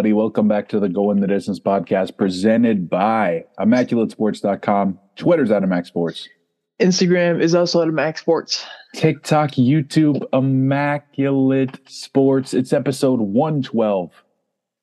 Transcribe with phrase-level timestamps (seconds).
[0.00, 0.14] everybody.
[0.14, 4.98] Welcome back to the Go in the Distance podcast presented by ImmaculateSports.com.
[5.16, 6.26] Twitter's at Immac Sports.
[6.80, 8.64] Instagram is also at Immac Sports.
[8.94, 12.54] TikTok, YouTube, Immaculate Sports.
[12.54, 14.10] It's episode 112.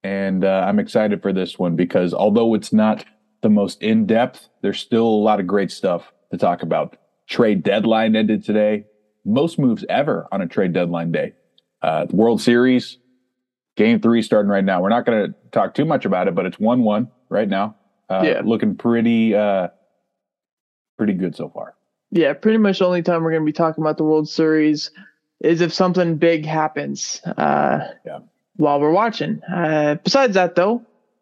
[0.03, 3.03] And uh, I'm excited for this one because although it's not
[3.41, 6.95] the most in depth, there's still a lot of great stuff to talk about.
[7.27, 8.85] Trade deadline ended today.
[9.25, 11.33] Most moves ever on a trade deadline day.
[11.81, 12.99] Uh, World Series,
[13.77, 14.81] game three starting right now.
[14.81, 17.75] We're not going to talk too much about it, but it's 1 1 right now.
[18.09, 18.41] Uh, Yeah.
[18.43, 19.69] Looking pretty, uh,
[20.97, 21.75] pretty good so far.
[22.11, 24.91] Yeah, pretty much the only time we're going to be talking about the World Series
[25.41, 28.19] is if something big happens uh, Yeah.
[28.55, 29.41] while we're watching.
[29.43, 30.81] Uh, besides that, though,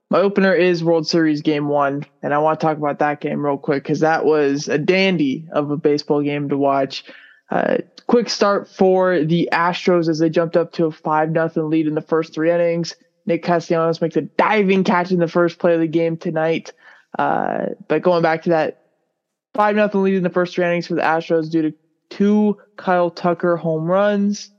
[0.10, 3.44] my opener is World Series Game One, and I want to talk about that game
[3.44, 7.04] real quick because that was a dandy of a baseball game to watch.
[7.50, 11.88] Uh, quick start for the Astros as they jumped up to a five nothing lead
[11.88, 12.96] in the first three innings.
[13.26, 16.74] Nick Castellanos makes a diving catch in the first play of the game tonight.
[17.18, 18.86] Uh, but going back to that
[19.54, 21.74] five nothing lead in the first three innings for the Astros due to
[22.10, 24.52] two Kyle Tucker home runs,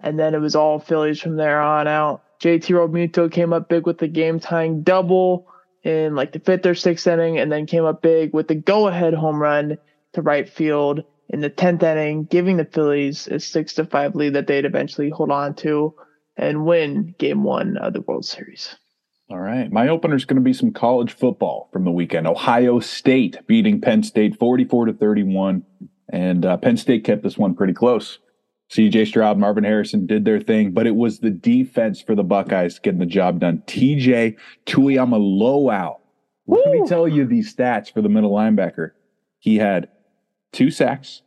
[0.00, 2.22] and then it was all Phillies from there on out.
[2.40, 5.46] JT Realmuto came up big with the game tying double
[5.84, 8.88] in like the fifth or sixth inning, and then came up big with the go
[8.88, 9.78] ahead home run
[10.14, 14.34] to right field in the tenth inning, giving the Phillies a six to five lead
[14.34, 15.94] that they'd eventually hold on to
[16.36, 18.76] and win Game One of the World Series.
[19.30, 19.72] All right.
[19.72, 22.26] My opener is going to be some college football from the weekend.
[22.26, 25.64] Ohio State beating Penn State 44 to 31.
[26.12, 28.18] And uh, Penn State kept this one pretty close.
[28.70, 32.78] CJ Stroud, Marvin Harrison did their thing, but it was the defense for the Buckeyes
[32.78, 33.62] getting the job done.
[33.66, 35.96] TJ Tuimoloau.
[36.46, 38.90] Let me tell you these stats for the middle linebacker.
[39.38, 39.88] He had
[40.52, 41.22] two sacks,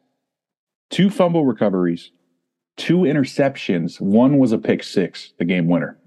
[0.90, 2.12] two fumble recoveries,
[2.78, 4.00] two interceptions.
[4.00, 5.98] One was a pick six, the game winner.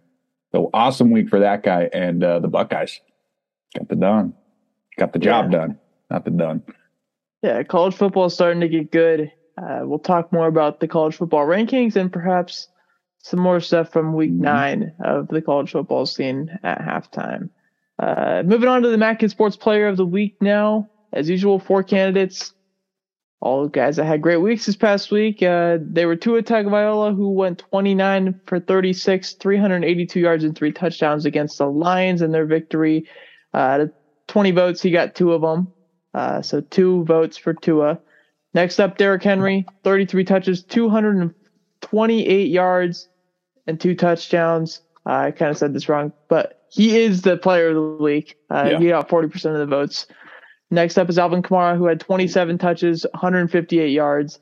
[0.53, 3.01] So awesome week for that guy and uh, the Buckeyes.
[3.77, 4.33] Got the done.
[4.99, 5.59] Got the job Yeah.
[5.59, 5.79] done.
[6.11, 6.63] Not the done.
[7.43, 9.31] Yeah, college football is starting to get good.
[9.61, 12.69] Uh, we'll talk more about the college football rankings and perhaps
[13.23, 14.39] some more stuff from week Mhm.
[14.41, 17.51] nine of the college football scene at halftime.
[17.99, 20.89] Uh, moving on to the Immac Sports Player of the Week now.
[21.13, 22.55] As usual, four candidates.
[23.41, 25.43] All guys that had great weeks this past week.
[25.43, 31.25] Uh, they were Tua Tagovailoa, who went 29 for 36, 382 yards and three touchdowns
[31.25, 33.07] against the Lions in their victory.
[33.55, 33.87] Uh,
[34.27, 35.69] 20 votes, he got two of them.
[36.15, 38.01] Uh, so two votes for Tua.
[38.55, 43.09] Next up, Derrick Henry, 33 touches, 228 yards,
[43.67, 44.81] and two touchdowns.
[45.07, 48.37] Uh, I kind of said this wrong, but he is the player of the week.
[48.51, 48.79] Uh, Yeah.
[48.81, 50.07] He got 40% of the votes.
[50.71, 54.39] Next up is Alvin Kamara, who had 27 touches, 158 yards,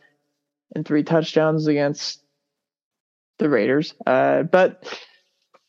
[0.74, 2.20] and three touchdowns against
[3.38, 3.94] the Raiders.
[4.04, 4.84] Uh, but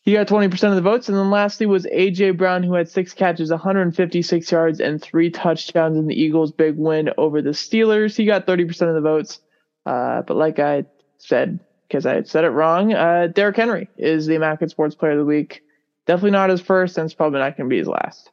[0.01, 1.09] he got 20% of the votes.
[1.09, 2.31] And then lastly was A.J.
[2.31, 7.12] Brown, who had six catches, 156 yards, and three touchdowns in the Eagles' big win
[7.17, 8.16] over the Steelers.
[8.16, 9.40] He got 30% of the votes.
[9.85, 10.85] Uh, but like I
[11.17, 15.19] said, because I said it wrong, uh, Derrick Henry is the American Sports Player of
[15.19, 15.62] the Week.
[16.06, 18.31] Definitely not his first, and it's probably not going to be his last.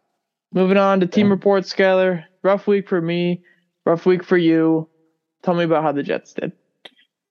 [0.54, 2.24] Moving on to team reports, Skyler.
[2.44, 3.42] Rough week for me,
[3.84, 4.88] rough week for you.
[5.42, 6.52] Tell me about how the Jets did.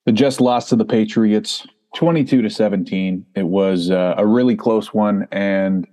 [0.05, 3.25] The Jets lost to the Patriots 22 to 17.
[3.35, 5.87] It was uh, a really close one and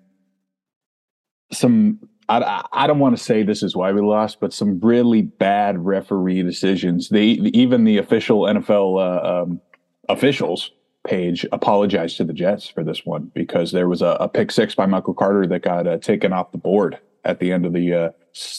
[1.52, 4.80] some I, I- I don't want to say this is why we lost, but some
[4.80, 7.08] really bad referee decisions.
[7.10, 9.60] They even the official NFL uh, um,
[10.08, 10.70] officials
[11.06, 14.74] page apologized to the Jets for this one because there was a, a pick six
[14.74, 17.94] by Michael Carter that got uh, taken off the board at the end of the
[17.94, 18.10] uh,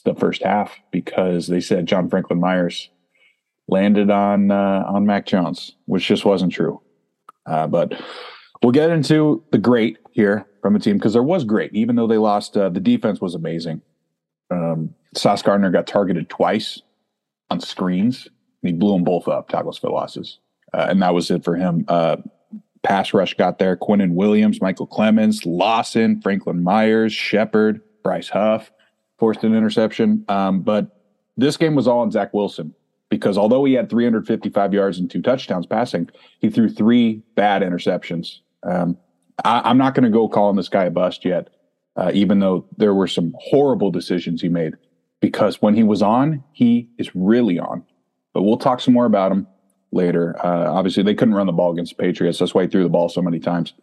[0.06, 2.90] the first half because they said John Franklin Myers
[3.68, 6.82] landed on uh, on Mac Jones, which just wasn't true.
[7.46, 7.94] Uh, but
[8.62, 12.08] we'll get into the great here from the team because there was great, even though
[12.08, 12.56] they lost.
[12.56, 13.82] Uh, the defense was amazing.
[14.52, 16.82] Um, Sauce Gardner got targeted twice
[17.50, 18.28] on screens,
[18.62, 19.50] and he blew them both up.
[19.50, 20.40] Tackles for losses,
[20.74, 21.86] uh, and that was it for him.
[21.88, 22.18] Uh,
[22.84, 23.76] pass rush got there.
[23.76, 28.72] Quinnen Williams, Micheal Clemons, Lawson, Franklin Myers, Shepherd, Bryce Huff
[29.18, 30.26] forced an interception.
[30.28, 31.02] Um, but
[31.38, 32.74] this game was all on Zach Wilson
[33.10, 36.10] because although he had 355 yards and two touchdowns passing,
[36.40, 38.40] he threw three bad interceptions.
[38.64, 38.98] Um,
[39.44, 41.50] I, I'm not going to go calling this guy a bust yet,
[41.96, 44.76] uh, even though there were some horrible decisions he made.
[45.20, 47.84] Because when he was on, he is really on.
[48.34, 49.46] But we'll talk some more about him
[49.92, 50.36] later.
[50.44, 52.40] Uh, obviously, they couldn't run the ball against the Patriots.
[52.40, 53.74] That's why he threw the ball so many times.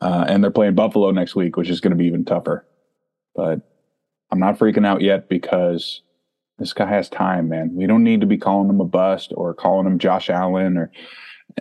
[0.00, 2.66] Uh, and they're playing Buffalo next week, which is going to be even tougher.
[3.34, 3.60] But
[4.30, 6.02] I'm not freaking out yet because
[6.58, 7.74] this guy has time, man.
[7.74, 10.90] We don't need to be calling him a bust or calling him Josh Allen or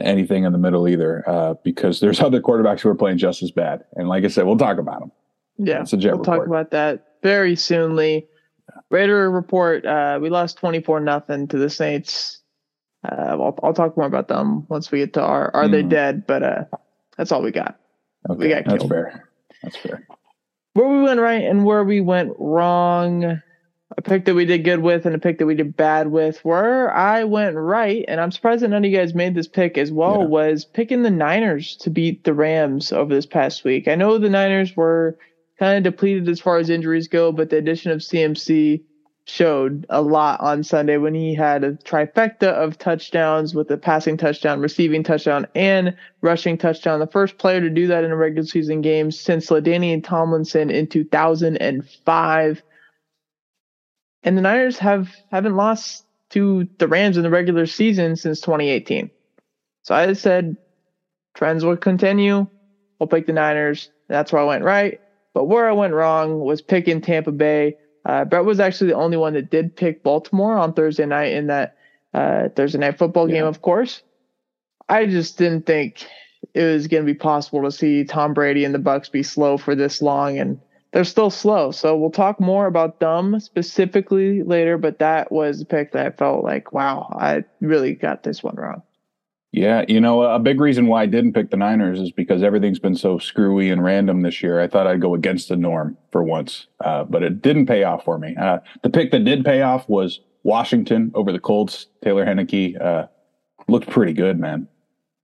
[0.01, 3.51] anything in the middle either, uh, because there's other quarterbacks who are playing just as
[3.51, 3.83] bad.
[3.95, 5.11] And like I said, we'll talk about them.
[5.57, 6.25] Yeah, we'll report.
[6.25, 8.27] talk about that very soonly.
[8.89, 12.41] Raider report: uh, we lost twenty four nothing to the Saints.
[13.03, 15.71] Uh, I'll, I'll talk more about them once we get to our are mm.
[15.71, 16.27] they dead?
[16.27, 16.63] But uh,
[17.17, 17.77] that's all we got.
[18.29, 18.79] Okay, we got killed.
[18.79, 19.29] That's fair.
[19.63, 20.07] That's fair.
[20.79, 23.41] Where we went right and where we went wrong
[23.97, 26.39] a pick that we did good with and a pick that we did bad with.
[26.45, 29.77] Where I went right, and I'm surprised that none of you guys made this pick
[29.77, 30.27] as well, yeah.
[30.27, 33.89] was picking the Niners to beat the Rams over this past week.
[33.89, 35.17] I know the Niners were
[35.59, 38.81] kind of depleted as far as injuries go, but the addition of CMC
[39.29, 44.17] showed a lot on Sunday when he had a trifecta of touchdowns with a passing
[44.17, 46.99] touchdown, receiving touchdown, and rushing touchdown.
[46.99, 50.87] The first player to do that in a regular season game since LaDainian Tomlinson in
[50.87, 52.63] 2005
[54.23, 59.09] and the Niners have haven't lost to the Rams in the regular season since 2018.
[59.83, 60.57] So I said
[61.35, 62.47] trends will continue.
[62.99, 63.89] We'll pick the Niners.
[64.07, 64.99] That's where I went right.
[65.33, 67.77] But where I went wrong was picking Tampa Bay.
[68.09, 71.45] Uh, Brett was actually the only one that did pick Baltimore on Thursday night in
[71.45, 71.77] that
[72.15, 73.47] uh, Thursday night football game, yeah.
[73.47, 74.01] of course.
[74.89, 76.07] I just didn't think
[76.55, 79.59] it was going to be possible to see Tom Brady and the Bucs be slow
[79.59, 80.59] for this long and
[80.91, 81.69] they're still slow.
[81.69, 86.09] So we'll talk more about them specifically later, but that was a pick that I
[86.09, 88.81] felt like, wow, I really got this one wrong.
[89.51, 92.77] Yeah, you know, a big reason why I didn't pick the Niners is because everything's
[92.77, 94.61] been so screwy and random this year.
[94.61, 98.03] I thought I'd go against the norm for once, uh, but it didn't pay off
[98.03, 98.35] for me.
[98.35, 101.87] Uh, the pick that did pay off was Washington over the Colts.
[102.03, 103.07] Taylor Heinicke uh,
[103.67, 104.67] looked pretty good, man.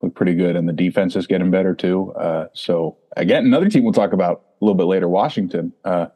[0.01, 2.11] Looked pretty good, and the defense is getting better too.
[2.13, 5.71] Uh, so again, another team we'll talk about a little bit later, Washington.
[5.83, 6.07] Uh,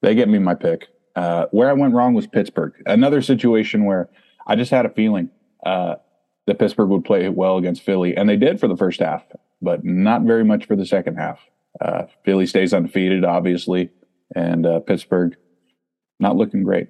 [0.00, 0.88] they get me my pick.
[1.14, 2.72] Uh, where I went wrong was Pittsburgh.
[2.86, 4.08] Another situation where
[4.46, 5.28] I just had a feeling
[6.50, 9.22] that Pittsburgh would play well against Philly, and they did for the first half,
[9.62, 11.38] but not very much for the second half.
[11.80, 13.88] Uh, Philly stays undefeated, obviously,
[14.34, 15.36] and uh, Pittsburgh
[16.18, 16.88] not looking great.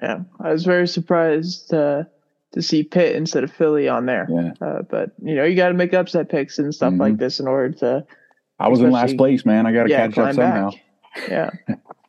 [0.00, 2.06] Yeah, I was very surprised to
[2.60, 4.28] see Pitt instead of Philly on there.
[4.30, 4.52] Yeah.
[4.64, 7.00] Uh, but you know, you got to make upset picks and stuff mm-hmm.
[7.00, 8.06] like this in order to
[8.60, 9.66] I was in last place, man.
[9.66, 10.70] I got to yeah, catch up somehow.
[10.70, 11.28] Back.
[11.28, 11.50] Yeah.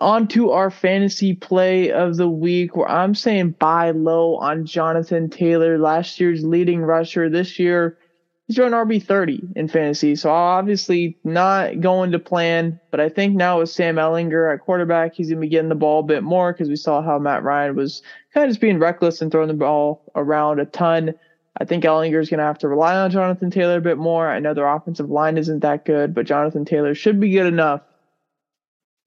[0.00, 5.28] on to our fantasy play of the week where I'm saying buy low on Jonathan
[5.28, 7.28] Taylor, last year's leading rusher.
[7.28, 7.98] This year,
[8.46, 10.16] he's running RB30 in fantasy.
[10.16, 15.14] So obviously not going to plan, but I think now with Sam Ehlinger at quarterback,
[15.14, 17.42] he's going to be getting the ball a bit more because we saw how Matt
[17.42, 21.14] Ryan was kind of just being reckless and throwing the ball around a ton.
[21.58, 24.30] I think Ellinger is going to have to rely on Jonathan Taylor a bit more.
[24.30, 27.82] I know their offensive line isn't that good, but Jonathan Taylor should be good enough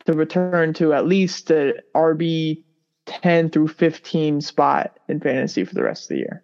[0.05, 2.61] to return to at least a RB
[3.05, 6.43] 10 through 15 spot in fantasy for the rest of the year.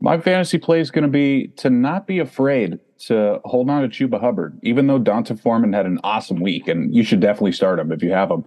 [0.00, 3.88] My fantasy play is going to be to not be afraid to hold on to
[3.88, 7.80] Chuba Hubbard, even though D'Onta Foreman had an awesome week, and you should definitely start
[7.80, 8.44] him if you have him.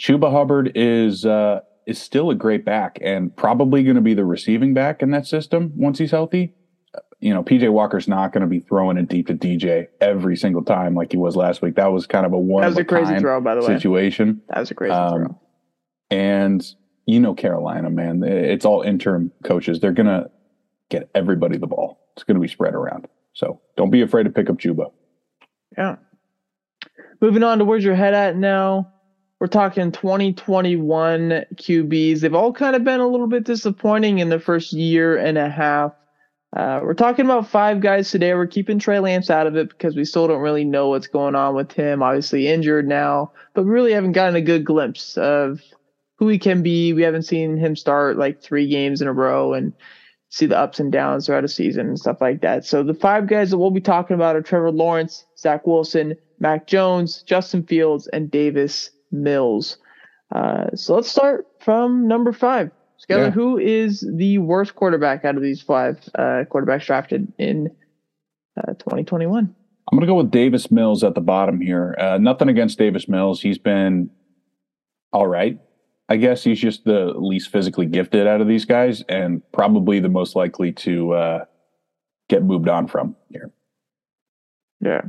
[0.00, 4.24] Chuba Hubbard is uh, is still a great back and probably going to be the
[4.24, 6.54] receiving back in that system once he's healthy.
[7.24, 10.62] You know, PJ Walker's not going to be throwing it deep to DJ every single
[10.62, 11.76] time like he was last week.
[11.76, 12.60] That was kind of a one.
[12.60, 13.68] That was a crazy throw, by the way.
[13.68, 14.42] Situation.
[14.50, 15.40] That was a crazy um, throw.
[16.10, 16.74] And
[17.06, 19.80] you know, Carolina, man, it's all interim coaches.
[19.80, 20.30] They're going to
[20.90, 21.98] get everybody the ball.
[22.14, 23.08] It's going to be spread around.
[23.32, 24.92] So don't be afraid to pick up Chuba.
[25.78, 25.96] Yeah.
[27.22, 28.92] Moving on to where's your head at now?
[29.40, 32.20] We're talking 2021 QBs.
[32.20, 35.48] They've all kind of been a little bit disappointing in the first year and a
[35.48, 35.94] half.
[36.54, 38.32] Uh, we're talking about five guys today.
[38.32, 41.34] We're keeping Trey Lance out of it because we still don't really know what's going
[41.34, 42.00] on with him.
[42.00, 45.60] Obviously injured now, but we really haven't gotten a good glimpse of
[46.16, 46.92] who he can be.
[46.92, 49.72] We haven't seen him start like three games in a row and
[50.28, 52.64] see the ups and downs throughout a season and stuff like that.
[52.64, 56.68] So the five guys that we'll be talking about are Trevor Lawrence, Zach Wilson, Mac
[56.68, 59.78] Jones, Justin Fields, and Davis Mills.
[60.32, 62.70] Uh, so let's start from number five.
[63.08, 63.30] Skyler, yeah.
[63.30, 67.68] who is the worst quarterback out of these five uh, quarterbacks drafted in
[68.56, 69.54] uh, 2021?
[69.92, 71.94] I'm going to go with Davis Mills at the bottom here.
[71.98, 73.42] Uh, nothing against Davis Mills.
[73.42, 74.10] He's been
[75.12, 75.58] all right.
[76.08, 80.08] I guess he's just the least physically gifted out of these guys and probably the
[80.08, 81.44] most likely to uh,
[82.28, 83.50] get moved on from here.
[84.80, 85.02] Yeah.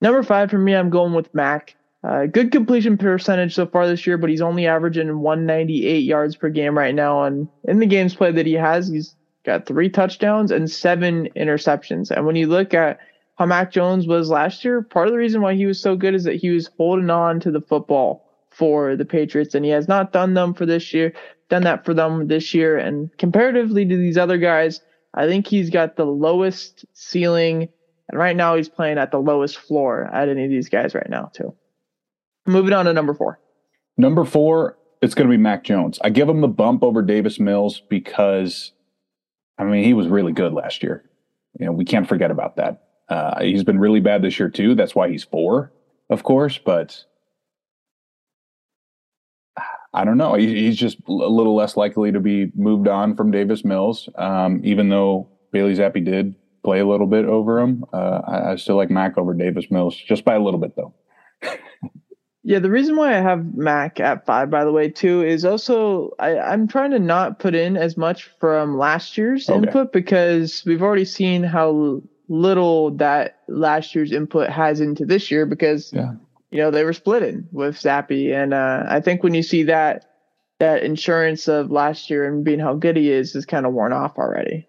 [0.00, 1.76] Number five for me, I'm going with Mac.
[2.04, 6.48] Uh, good completion percentage so far this year, but he's only averaging 198 yards per
[6.48, 7.22] game right now.
[7.22, 12.10] And in the games played that he has, he's got three touchdowns and seven interceptions.
[12.10, 12.98] And when you look at
[13.36, 16.14] how Mac Jones was last year, part of the reason why he was so good
[16.14, 19.88] is that he was holding on to the football for the Patriots, and he has
[19.88, 21.14] not done them for this year,
[21.48, 22.76] done that for them this year.
[22.76, 24.80] And comparatively to these other guys,
[25.14, 27.68] I think he's got the lowest ceiling,
[28.08, 31.08] and right now he's playing at the lowest floor at any of these guys right
[31.08, 31.54] now, too.
[32.46, 33.40] Moving on to number four.
[33.96, 35.98] Number four, it's going to be Mac Jones.
[36.02, 38.72] I give him the bump over Davis Mills because,
[39.58, 41.04] I mean, he was really good last year.
[41.58, 42.84] You know, we can't forget about that.
[43.08, 44.74] Uh, he's been really bad this year too.
[44.74, 45.72] That's why he's four,
[46.08, 46.58] of course.
[46.58, 47.04] But
[49.94, 50.34] I don't know.
[50.34, 54.60] He, he's just a little less likely to be moved on from Davis Mills, um,
[54.64, 56.34] even though Bailey Zappe did
[56.64, 57.84] play a little bit over him.
[57.92, 60.94] Uh, I, I, still like Mac over Davis Mills, just by a little bit though.
[62.44, 66.10] Yeah, the reason why I have Mac at five, by the way, too, is also
[66.18, 69.58] I, I'm trying to not put in as much from last year's okay.
[69.58, 75.46] input because we've already seen how little that last year's input has into this year
[75.46, 76.14] because yeah
[76.52, 80.04] you know, they were splitting with Zappe, And uh, I think when you see that,
[80.58, 83.94] that insurance of last year and being how good he is is kind of worn
[83.94, 84.68] off already.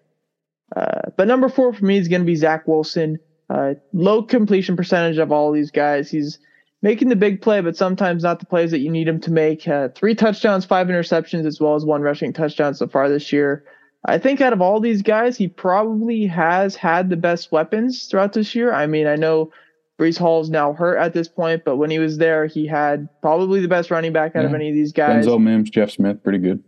[0.74, 3.18] Uh, but number four for me is going to be Zach Wilson.
[3.50, 6.10] Uh, low completion percentage of all these guys.
[6.10, 6.38] He's
[6.84, 9.66] making the big play, but sometimes not the plays that you need him to make.
[9.66, 13.64] Uh, three touchdowns, five interceptions, as well as one rushing touchdown so far this year.
[14.04, 18.34] I think out of all these guys, he probably has had the best weapons throughout
[18.34, 18.70] this year.
[18.70, 19.50] I mean, I know
[19.98, 23.60] Breece Hall's now hurt at this point, but when he was there, he had probably
[23.60, 24.48] the best running back out yeah.
[24.48, 25.24] of any of these guys.
[25.24, 26.62] Denzel Mims, Jeff Smith, pretty good.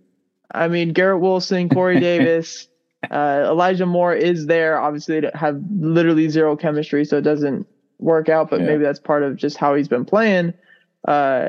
[0.51, 2.69] I mean, Garrett Wilson, Corey Davis,
[3.11, 4.81] uh, Elijah Moore is there.
[4.81, 7.67] Obviously, they have literally zero chemistry, so it doesn't
[7.99, 8.51] work out.
[8.51, 8.67] But yeah.
[8.67, 10.55] maybe that's part of just how he's been playing.
[11.07, 11.49] Uh,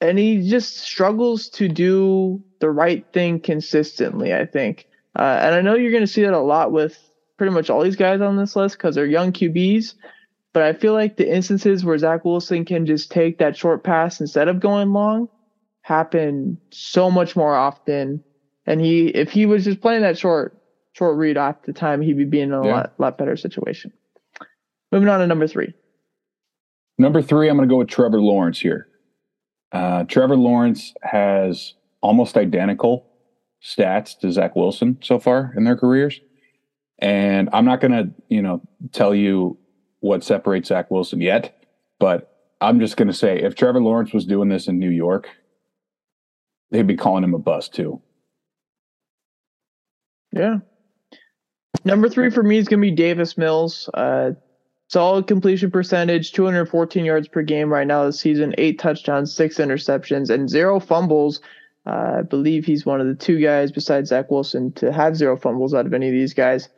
[0.00, 4.34] and he just struggles to do the right thing consistently.
[4.34, 6.98] I think, uh, and I know you're going to see that a lot with
[7.36, 9.94] pretty much all these guys on this list because they're young QBs.
[10.52, 14.20] But I feel like the instances where Zach Wilson can just take that short pass
[14.20, 15.28] instead of going long
[15.82, 18.22] happen so much more often.
[18.66, 20.56] And he, if he was just playing that short,
[20.92, 22.72] short read off the time, he'd be being in a yeah.
[22.72, 23.92] lot, lot better situation.
[24.94, 25.74] Moving on to number three.
[26.98, 28.86] Number three, I'm going to go with Trevor Lawrence here.
[29.72, 33.04] Uh, Trevor Lawrence has almost identical
[33.60, 36.20] stats to Zach Wilson so far in their careers.
[37.00, 39.58] And I'm not going to, you know, tell you
[39.98, 41.64] what separates Zach Wilson yet,
[41.98, 45.28] but I'm just going to say if Trevor Lawrence was doing this in New York,
[46.70, 48.00] they'd be calling him a bust too.
[50.30, 50.58] Yeah.
[51.84, 53.90] Number three for me is going to be Davis Mills.
[53.92, 54.34] Uh,
[54.94, 60.30] solid completion percentage, 214 yards per game right now this season, eight touchdowns, six interceptions,
[60.30, 61.40] and zero fumbles.
[61.84, 65.36] Uh, I believe he's one of the two guys besides Zach Wilson to have zero
[65.36, 66.68] fumbles out of any of these guys.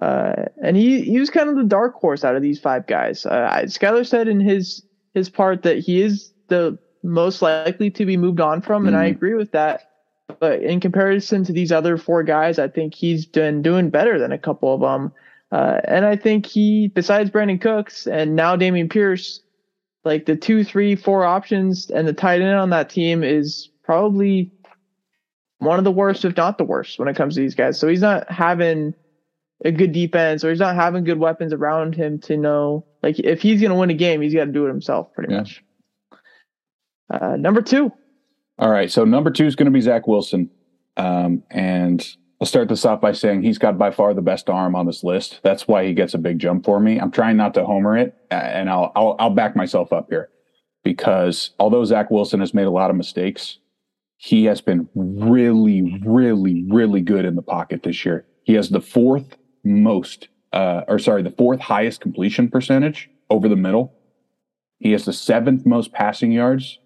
[0.00, 3.26] Uh, and he, he was kind of the dark horse out of these five guys.
[3.26, 8.16] Uh, Skyler said in his his part that he is the most likely to be
[8.16, 8.88] moved on from, mm-hmm.
[8.88, 9.16] and I mm-hmm.
[9.16, 9.90] agree with that.
[10.38, 14.30] But in comparison to these other four guys, I think he's been doing better than
[14.30, 15.12] a couple of them.
[15.52, 19.40] Uh, and I think he, besides Brandin Cooks and now Dameon Pierce,
[20.04, 24.52] like the two, three, four options and the tight end on that team is probably
[25.58, 27.78] one of the worst, if not the worst, when it comes to these guys.
[27.78, 28.94] So he's not having
[29.64, 33.40] a good defense or he's not having good weapons around him to know like if
[33.40, 35.38] he's going to win a game, he's got to do it himself pretty yeah.
[35.38, 35.64] much.
[37.08, 37.92] Uh, number two.
[38.58, 38.90] All right.
[38.90, 40.50] So number two is going to be Zach Wilson.
[40.96, 42.04] Um, and
[42.40, 45.02] I'll start this off by saying he's got by far the best arm on this
[45.02, 45.40] list.
[45.42, 46.98] That's why he gets a big jump for me.
[46.98, 50.28] I'm trying not to homer it, and I'll I'll, I'll back myself up here
[50.84, 53.58] because although Zach Wilson has made a lot of mistakes,
[54.18, 58.26] he has been really, really, really good in the pocket this year.
[58.44, 63.56] He has the fourth most, uh, or sorry, the fourth highest completion percentage over the
[63.56, 63.92] middle.
[64.78, 66.78] He has the seventh most passing yards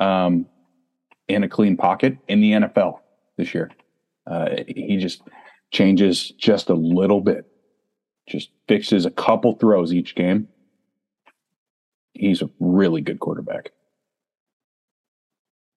[0.00, 0.46] um,
[1.28, 3.00] in a clean pocket in the NFL
[3.36, 3.70] this year.
[4.26, 5.22] Uh, he just
[5.70, 7.46] changes just a little bit,
[8.28, 10.48] just fixes a couple throws each game.
[12.12, 13.72] He's a really good quarterback.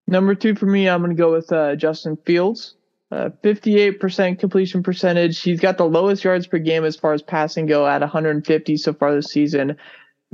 [0.08, 2.76] Number two for me, I'm going to go with uh, Justin Fields.
[3.10, 5.42] Uh, 58% completion percentage.
[5.42, 8.94] He's got the lowest yards per game as far as passing go at 150 so
[8.94, 9.78] far this season.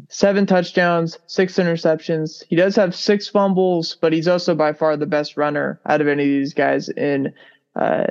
[0.10, 2.44] Seven touchdowns, six interceptions.
[2.50, 6.08] He does have six fumbles, but he's also by far the best runner out of
[6.08, 7.32] any of these guys in
[7.76, 8.06] uh,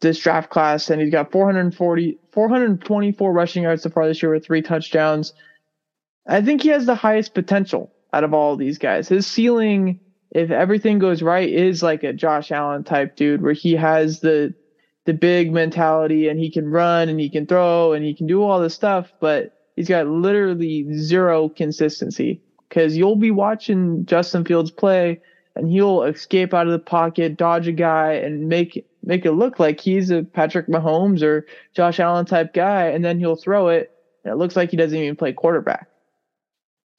[0.00, 0.90] this draft class.
[0.90, 5.32] And he's got 440, 424 rushing yards so far this year with three touchdowns.
[6.26, 9.08] I think he has the highest potential out of all these guys.
[9.08, 10.00] His ceiling
[10.34, 14.52] if everything goes right, is like a Josh Allen type dude where he has the
[15.06, 18.42] the big mentality and he can run and he can throw and he can do
[18.42, 22.42] all this stuff, but he's got literally zero consistency.
[22.68, 25.20] Because you'll be watching Justin Fields play
[25.54, 29.58] and he'll escape out of the pocket, dodge a guy, and make make it look
[29.58, 33.92] like he's a Patrick Mahomes or Josh Allen type guy, and then he'll throw it,
[34.24, 35.88] and it looks like he doesn't even play quarterback.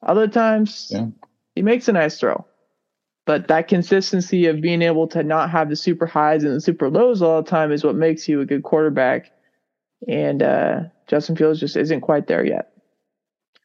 [0.02, 1.06] Other times, yeah.
[1.54, 2.46] he makes a nice throw.
[3.24, 6.88] But that consistency of being able to not have the super highs and the super
[6.88, 9.32] lows all the time is what makes you a good quarterback.
[10.06, 12.72] And uh, Justin Fields just isn't quite there yet.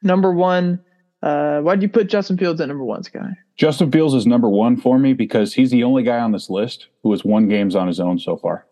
[0.01, 0.83] Number one,
[1.21, 3.37] uh, why did you put Justin Fields at number one, Sky?
[3.55, 6.87] Justin Fields is number one for me because he's the only guy on this list
[7.03, 8.65] who has won games on his own so far.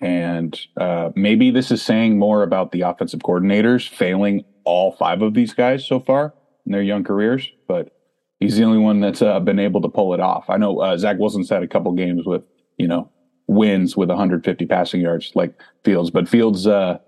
[0.00, 5.34] And uh, maybe this is saying more about the offensive coordinators failing all five of
[5.34, 6.34] these guys so far
[6.66, 7.96] in their young careers, but
[8.40, 10.44] he's the only one that's uh, been able to pull it off.
[10.50, 12.42] I know uh, Zach Wilson's had a couple games with,
[12.76, 13.10] you know,
[13.46, 15.54] wins with 150 passing yards like
[15.84, 16.98] Fields, but Fields, uh,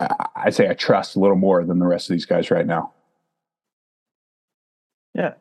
[0.00, 2.92] I say I trust a little more than the rest of these guys right now.
[5.14, 5.34] Yeah.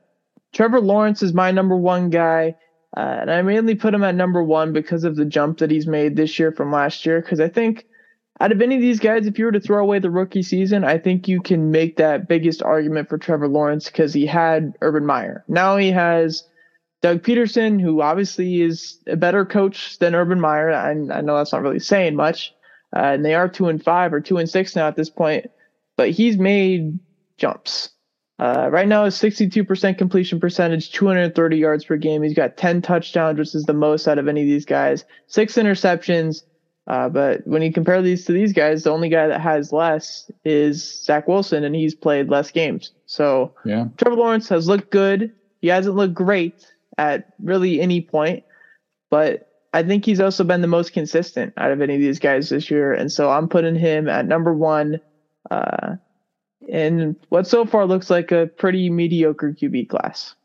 [0.53, 2.55] Trevor Lawrence is my number one guy.
[2.95, 5.85] Uh, and I mainly put him at number one because of the jump that he's
[5.85, 7.21] made this year from last year.
[7.21, 7.85] Because I think
[8.39, 10.83] out of any of these guys, if you were to throw away the rookie season,
[10.83, 15.05] I think you can make that biggest argument for Trevor Lawrence because he had Urban
[15.05, 15.43] Meyer.
[15.47, 16.43] Now he has
[17.01, 20.71] Doug Pederson, who obviously is a better coach than Urban Meyer.
[20.71, 22.53] I, I know that's not really saying much,
[22.95, 25.49] uh, and they are two and five or two and six now at this point.
[25.95, 26.99] But he's made
[27.37, 27.89] jumps.
[28.39, 32.21] Uh, right now, is 62% completion percentage, 230 yards per game.
[32.21, 35.05] He's got 10 touchdowns, which is the most out of any of these guys.
[35.25, 36.43] Six interceptions.
[36.85, 40.31] Uh, but when you compare these to these guys, the only guy that has less
[40.45, 42.91] is Zach Wilson, and he's played less games.
[43.07, 43.87] So yeah.
[43.97, 45.33] Trevor Lawrence has looked good.
[45.59, 46.65] He hasn't looked great
[46.97, 48.43] at really any point,
[49.09, 49.46] but
[49.77, 52.71] I think he's also been the most consistent out of any of these guys this
[52.71, 54.99] year, and so I'm putting him at number one.
[55.51, 55.97] Uh,
[56.67, 60.35] in what so far looks like a pretty mediocre QB class.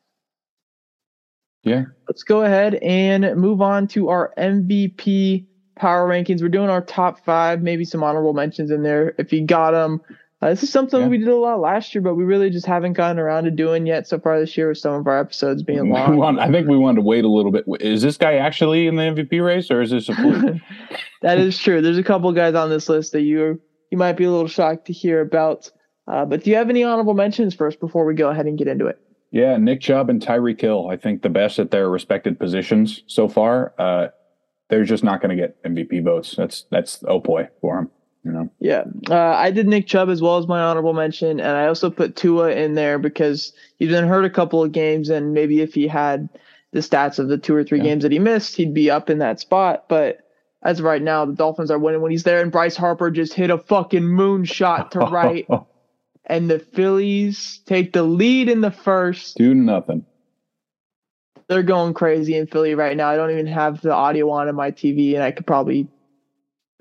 [1.65, 1.85] Yeah.
[2.09, 6.43] Let's go ahead and move on to our MVP power rankings.
[6.43, 10.03] We're doing our top five, maybe some honorable mentions in there if you got them.
[10.43, 11.07] Uh, this is something yeah.
[11.07, 13.87] we did a lot last year, but we really just haven't gotten around to doing
[13.87, 16.17] yet so far this year with some of our episodes being long.
[16.17, 17.65] Want, I think we wanted to wait a little bit.
[17.81, 20.57] Is this guy actually in the MVP race or is this a fluke?
[21.23, 21.81] that is true.
[21.81, 23.61] There's a couple guys on this list that you
[23.93, 25.71] you might be a little shocked to hear about.
[26.09, 28.67] Uh, but do you have any honorable mentions first before we go ahead and get
[28.67, 28.99] into it?
[29.31, 30.89] Yeah, Nick Chubb and Tyreek Hill.
[30.91, 33.75] I think the best at their respected positions so far.
[33.79, 34.09] Uh,
[34.69, 36.35] they're just not going to get MVP votes.
[36.37, 37.91] That's that's oh boy for them
[38.25, 38.51] you know.
[38.61, 41.91] Yeah, uh, I did Nick Chubb as well as my honorable mention, and I also
[41.91, 45.75] put Tua in there because he's been hurt a couple of games, and maybe if
[45.75, 46.29] he had
[46.73, 47.85] the stats of the two or three yeah.
[47.85, 49.85] games that he missed, he'd be up in that spot.
[49.89, 50.21] But
[50.63, 53.35] as of right now, the Dolphins are winning when he's there, and Bryce Harper just
[53.35, 55.47] hit a fucking moonshot to right,
[56.27, 59.37] and the Phillies take the lead in the first.
[59.37, 60.05] Do nothing.
[61.49, 63.11] They're going crazy in Philly right now.
[63.11, 65.89] I don't even have the audio on in my TV, and I could probably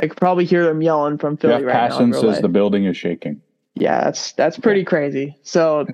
[0.01, 2.21] I could probably hear them yelling from Philly Jeff right Passan now.
[2.21, 3.41] says the building is shaking.
[3.75, 5.37] Yeah, that's that's pretty crazy.
[5.43, 5.85] So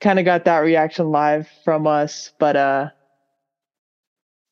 [0.00, 2.88] kind of got that reaction live from us, but uh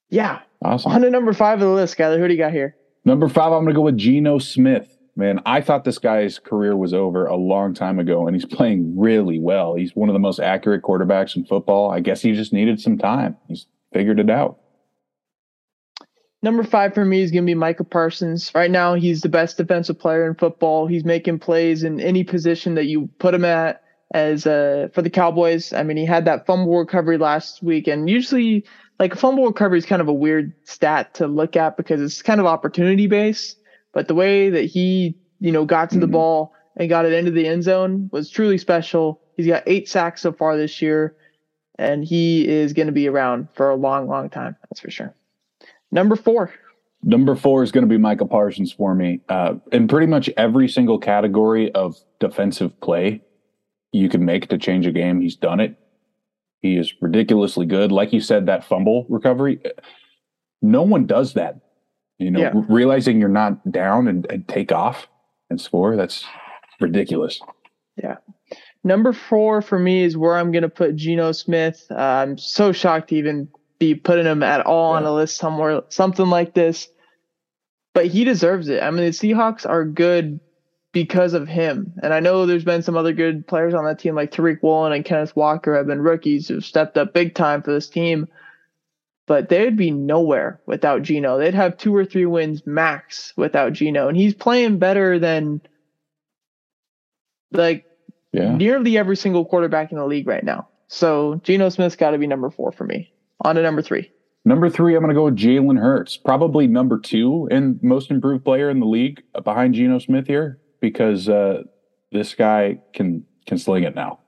[0.08, 0.40] yeah.
[0.62, 0.92] Awesome.
[0.92, 2.18] On to number five of the list, Skyler.
[2.18, 2.76] Who do you got here?
[3.04, 4.96] Number five, I'm gonna go with Geno Smith.
[5.16, 8.98] Man, I thought this guy's career was over a long time ago, and he's playing
[8.98, 9.74] really well.
[9.74, 11.90] He's one of the most accurate quarterbacks in football.
[11.90, 13.36] I guess he just needed some time.
[13.48, 14.58] He's figured it out.
[16.42, 18.50] Number five for me is going to be Micah Parsons.
[18.54, 20.86] Right now, he's the best defensive player in football.
[20.86, 23.82] He's making plays in any position that you put him at.
[24.12, 28.10] As uh, for the Cowboys, I mean, he had that fumble recovery last week, and
[28.10, 28.64] usually,
[28.98, 32.20] like a fumble recovery is kind of a weird stat to look at because it's
[32.20, 33.56] kind of opportunity based.
[33.92, 36.00] But the way that he, you know, got to mm-hmm.
[36.00, 39.20] the ball and got it into the end zone was truly special.
[39.36, 41.14] He's got eight sacks so far this year,
[41.78, 44.56] and he is going to be around for a long, long time.
[44.62, 45.14] That's for sure.
[45.90, 46.52] Number four.
[47.02, 49.20] Number four is going to be Michael Parsons for me.
[49.28, 53.22] Uh, in pretty much every single category of defensive play
[53.92, 55.76] you can make to change a game, he's done it.
[56.60, 57.90] He is ridiculously good.
[57.90, 59.60] Like you said, that fumble recovery,
[60.62, 61.60] no one does that.
[62.18, 62.52] You know, yeah.
[62.68, 65.08] realizing you're not down and, and take off
[65.48, 66.24] and score, that's
[66.78, 67.40] ridiculous.
[67.96, 68.16] Yeah.
[68.84, 71.86] Number four for me is where I'm going to put Geno Smith.
[71.90, 73.48] Uh, I'm so shocked to even
[73.80, 74.98] be putting him at all yeah.
[74.98, 76.88] on a list somewhere, something like this.
[77.92, 78.80] But he deserves it.
[78.84, 80.38] I mean, the Seahawks are good
[80.92, 81.94] because of him.
[82.02, 84.92] And I know there's been some other good players on that team, like Tariq Woolen
[84.92, 88.28] and Kenneth Walker, have been rookies who've stepped up big time for this team.
[89.26, 91.38] But they'd be nowhere without Geno.
[91.38, 94.08] They'd have two or three wins max without Geno.
[94.08, 95.60] And he's playing better than
[97.52, 97.86] like
[98.32, 98.54] yeah.
[98.54, 100.68] nearly every single quarterback in the league right now.
[100.88, 103.12] So Geno Smith's got to be number four for me.
[103.42, 104.10] On to number three.
[104.44, 106.16] Number three, I'm going to go with Jalen Hurts.
[106.16, 111.28] Probably number two and most improved player in the league behind Geno Smith here because
[111.28, 111.62] uh,
[112.10, 114.20] this guy can can sling it now.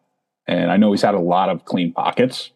[0.46, 2.50] And I know he's had a lot of clean pockets,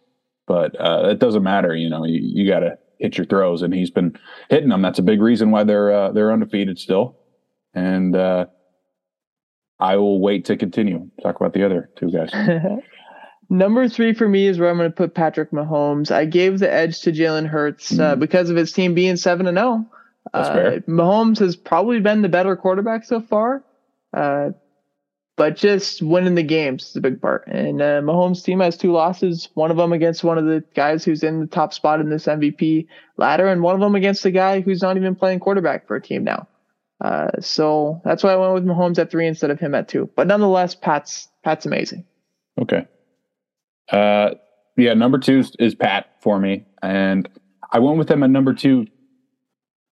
[0.47, 1.75] but uh, it doesn't matter.
[1.75, 4.19] You know, you, you got to hit your throws, and he's been
[4.51, 4.83] hitting them.
[4.83, 7.17] That's a big reason why they're uh, they're undefeated still.
[7.75, 8.47] And uh,
[9.79, 12.31] I will wait to continue talk about the other two guys.
[13.49, 16.11] Number three for me is where I'm going to put Patrick Mahomes.
[16.11, 18.21] I gave the edge to Jalen Hurts uh, mm-hmm.
[18.21, 19.87] because of his team being seven and zero.
[20.35, 20.41] Oh.
[20.41, 23.63] Uh, Mahomes has probably been the better quarterback so far,
[24.13, 24.51] uh,
[25.37, 27.47] but just winning the games is a big part.
[27.47, 29.49] And uh, Mahomes' team has two losses.
[29.55, 32.27] One of them against one of the guys who's in the top spot in this
[32.27, 35.95] MVP ladder, and one of them against the guy who's not even playing quarterback for
[35.95, 36.49] a team now.
[37.01, 40.11] Uh, so that's why I went with Mahomes at three instead of him at two.
[40.17, 42.05] But nonetheless, Pat's Pat's amazing.
[42.61, 42.87] Okay.
[43.91, 44.31] Uh,
[44.77, 47.29] yeah, number two is, Pat for me, and
[47.73, 48.87] I went with them at number two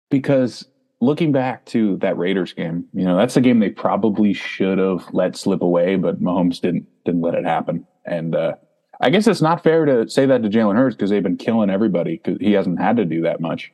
[0.09, 0.65] because
[1.01, 5.05] looking back to that Raiders game, you know, that's the game they probably should have
[5.13, 7.85] let slip away, but Mahomes didn't didn't let it happen.
[8.05, 8.53] And uh,
[9.01, 11.69] I guess it's not fair to say that to Jalen Hurts because they've been killing
[11.69, 13.71] everybody because he hasn't had to do that much.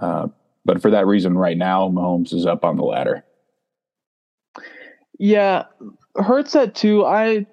[0.00, 0.28] Uh,
[0.64, 3.24] but for that reason, right now, Mahomes is up on the ladder.
[5.18, 5.64] Yeah,
[6.16, 7.04] Hurts at two.
[7.04, 7.46] I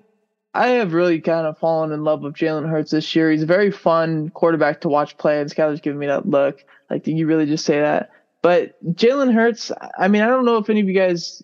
[0.57, 3.31] I have really kind of fallen in love with Jalen Hurts this year.
[3.31, 6.63] He's a very fun quarterback to watch play, and Skyler's giving me that look.
[6.89, 8.09] Like, did you really just say that?
[8.41, 11.43] But Jalen Hurts, I mean, I don't know if any of you guys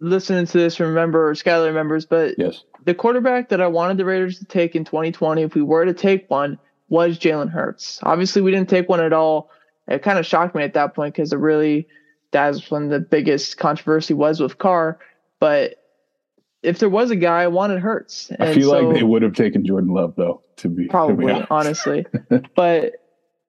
[0.00, 2.62] listening to this remember or Skyler remembers, but yes.
[2.84, 5.94] the quarterback that I wanted the Raiders to take in 2020, if we were to
[5.94, 7.98] take one, was Jalen Hurts.
[8.04, 9.50] Obviously, we didn't take one at all.
[9.88, 11.88] It kind of shocked me at that point because it really
[12.30, 14.98] that that's when the biggest controversy was with Carr.
[15.40, 15.76] But
[16.62, 18.30] if there was a guy, I wanted Hurts.
[18.30, 20.42] And I feel so, like they would have taken Jordan Love though.
[20.56, 22.06] To be probably to be honestly,
[22.56, 22.94] but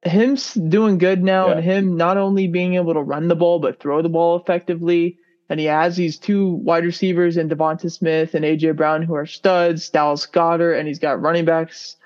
[0.03, 0.37] him
[0.69, 1.55] doing good now yeah.
[1.55, 5.17] and him not only being able to run the ball but throw the ball effectively.
[5.49, 9.25] And he has these two wide receivers in Devonta Smith and AJ Brown who are
[9.25, 11.97] studs, Dallas Goedert, and he's got running backs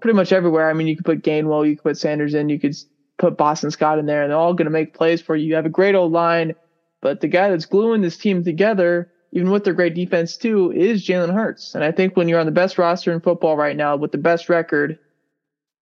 [0.00, 0.70] pretty much everywhere.
[0.70, 2.74] I mean, you could put Gainwell, you could put Sanders in, you could
[3.18, 5.46] put Boston Scott in there, and they're all going to make plays for you.
[5.46, 6.54] You have a great old line,
[7.02, 11.04] but the guy that's gluing this team together even with their great defense too, is
[11.04, 11.74] Jalen Hurts.
[11.74, 14.18] And I think when you're on the best roster in football right now with the
[14.18, 14.98] best record,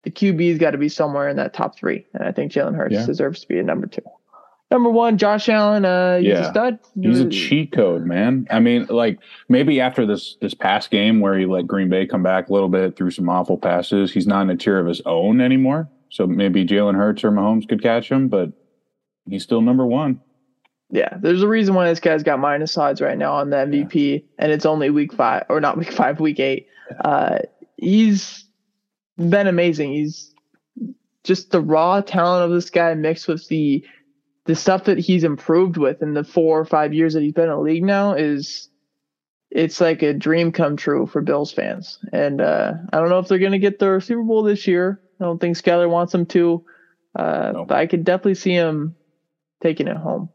[0.04, 2.06] the QB's got to be somewhere in that top three.
[2.14, 3.06] And I think Jalen Hurts yeah.
[3.06, 4.02] deserves to be a number two.
[4.70, 5.84] Number one, Josh Allen.
[5.84, 6.48] Uh, he's yeah.
[6.48, 6.78] a stud.
[6.98, 8.46] He's a cheat code, man.
[8.50, 9.18] I mean, like
[9.50, 12.70] maybe after this this past game where he let Green Bay come back a little
[12.70, 15.90] bit through some awful passes, he's not in a tier of his own anymore.
[16.08, 18.50] So maybe Jalen Hurts or Mahomes could catch him, but
[19.28, 20.22] he's still number one.
[20.92, 23.94] Yeah, there's a reason why this guy's got minus odds right now on the MVP,
[23.94, 24.18] yeah.
[24.38, 26.66] and it's only week five or not week five, week eight.
[27.02, 27.38] Uh,
[27.78, 28.44] he's
[29.16, 29.94] been amazing.
[29.94, 30.34] He's
[31.24, 33.82] just the raw talent of this guy mixed with the
[34.44, 37.44] the stuff that he's improved with in the four or five years that he's been
[37.44, 38.68] in the league now is
[39.50, 42.00] it's like a dream come true for Bills fans.
[42.12, 45.00] And uh, I don't know if they're going to get their Super Bowl this year.
[45.20, 46.64] I don't think Skyler wants them to,
[47.14, 47.64] uh, no.
[47.64, 48.96] but I could definitely see him
[49.62, 50.28] taking it home.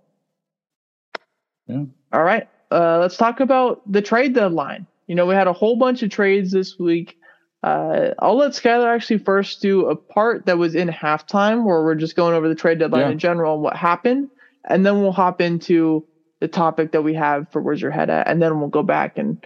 [1.67, 1.83] Yeah.
[2.13, 2.47] All right.
[2.71, 4.85] Uh, let's talk about the trade deadline.
[5.07, 7.17] You know, we had a whole bunch of trades this week.
[7.63, 11.95] Uh, I'll let Skyler actually first do a part that was in halftime where we're
[11.95, 13.09] just going over the trade deadline yeah.
[13.11, 14.29] in general and what happened.
[14.65, 16.05] And then we'll hop into
[16.39, 18.27] the topic that we have for Where's Your Head At.
[18.27, 19.43] And then we'll go back and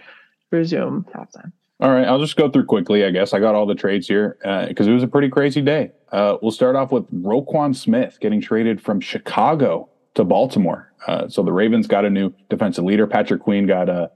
[0.50, 1.52] resume halftime.
[1.80, 3.04] All right, I'll just go through quickly.
[3.04, 4.36] I guess I got all the trades here
[4.68, 5.90] because uh, it was a pretty crazy day.
[6.12, 10.92] Uh, we'll start off with Roquan Smith getting traded from Chicago to Baltimore.
[11.06, 13.06] Uh, so the Ravens got a new defensive leader.
[13.06, 14.10] Patrick Queen got a,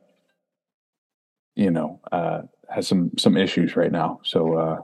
[1.55, 4.21] you know, uh, has some some issues right now.
[4.23, 4.81] So uh,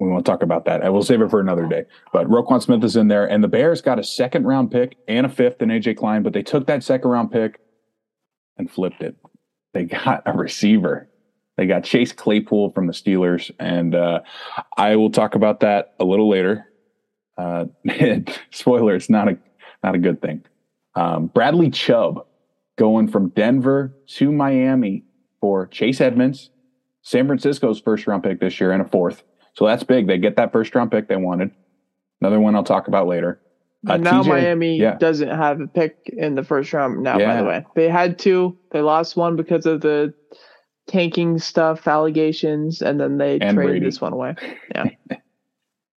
[0.00, 0.82] we won't talk about that.
[0.82, 1.84] I will save it for another day.
[2.12, 5.26] But Roquan Smith is in there, and the Bears got a second round pick and
[5.26, 7.60] a fifth in AJ Klein, but they took that second round pick
[8.56, 9.16] and flipped it.
[9.72, 11.08] They got a receiver.
[11.56, 14.20] They got Chase Claypool from the Steelers, and uh,
[14.76, 16.66] I will talk about that a little later.
[17.38, 17.66] Uh,
[18.50, 19.38] spoiler: it's not a
[19.82, 20.44] not a good thing.
[20.96, 22.26] Um, Bradley Chubb
[22.76, 25.04] going from Denver to Miami
[25.40, 26.50] for Chase Edmonds,
[27.02, 29.22] San Francisco's first round pick this year, and a fourth.
[29.54, 30.06] So that's big.
[30.06, 31.50] They get that first round pick they wanted.
[32.20, 33.40] Another one I'll talk about later.
[33.86, 34.96] Uh, now TJ, Miami yeah.
[34.96, 37.34] doesn't have a pick in the first round now, yeah.
[37.34, 37.66] by the way.
[37.74, 38.56] They had two.
[38.70, 40.14] They lost one because of the
[40.86, 43.84] tanking stuff, allegations, and then they and traded Brady.
[43.84, 44.34] this one away.
[44.74, 44.86] Yeah.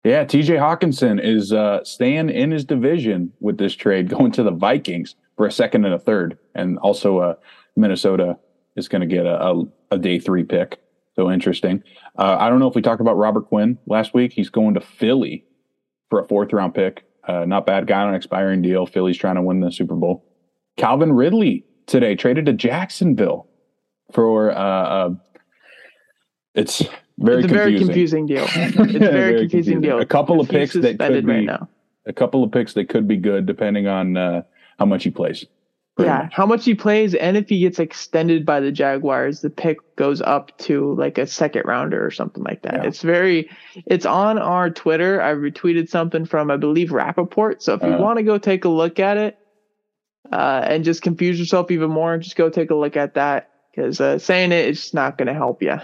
[0.07, 4.51] Yeah, TJ Hockenson is uh, staying in his division with this trade, going to the
[4.51, 6.37] Vikings for a second and a third.
[6.55, 7.35] And also, uh,
[7.75, 8.37] Minnesota
[8.77, 10.79] is going to get a, a, a, day three pick.
[11.17, 11.83] So interesting.
[12.17, 14.31] Uh, I don't know if we talked about Robert Quinn last week.
[14.31, 15.43] He's going to Philly
[16.09, 17.03] for a fourth round pick.
[17.27, 18.85] Uh, not bad guy on an expiring deal.
[18.85, 20.23] Philly's trying to win the Super Bowl.
[20.77, 23.49] Calvin Ridley today traded to Jacksonville
[24.13, 25.09] for uh, uh
[26.55, 26.85] it's
[27.19, 27.49] very it's confusing.
[27.49, 28.43] a very confusing deal.
[28.55, 29.99] It's a very, very confusing, confusing, deal.
[29.99, 31.69] A couple of picks that could be right now.
[32.05, 34.43] a couple of picks that could be good depending on uh,
[34.79, 35.45] how much he plays.
[35.99, 36.33] Yeah, much.
[36.33, 40.21] how much he plays, and if he gets extended by the Jaguars, the pick goes
[40.21, 42.75] up to like a second rounder or something like that.
[42.75, 42.83] Yeah.
[42.83, 43.49] It's very,
[43.87, 45.19] it's on our Twitter.
[45.19, 47.63] I retweeted something from I believe Rapoport.
[47.63, 49.39] So if you uh, want to go take a look at it,
[50.31, 53.99] uh, and just confuse yourself even more, just go take a look at that because
[53.99, 55.77] uh, saying it is not going to help you.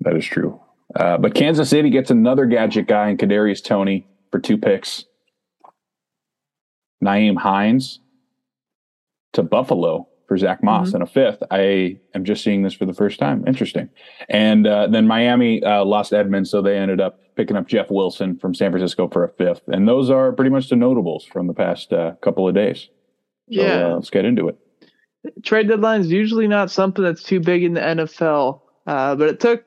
[0.00, 0.60] That is true.
[0.94, 5.04] Uh, but Kansas City gets another gadget guy in Kadarius Toney for two picks.
[7.02, 8.00] Nyheim Hines
[9.32, 10.96] to Buffalo for Zach Moss mm-hmm.
[10.96, 11.42] and a fifth.
[11.50, 13.44] I am just seeing this for the first time.
[13.46, 13.88] Interesting.
[14.28, 18.38] And uh, then Miami uh, lost Edmonds, so they ended up picking up Jeff Wilson
[18.38, 19.62] from San Francisco for a fifth.
[19.68, 22.88] And those are pretty much the notables from the past uh, couple of days.
[23.52, 23.86] So, yeah.
[23.86, 24.58] Uh, let's get into it.
[25.42, 29.40] Trade deadline is usually not something that's too big in the NFL, uh, but it
[29.40, 29.64] took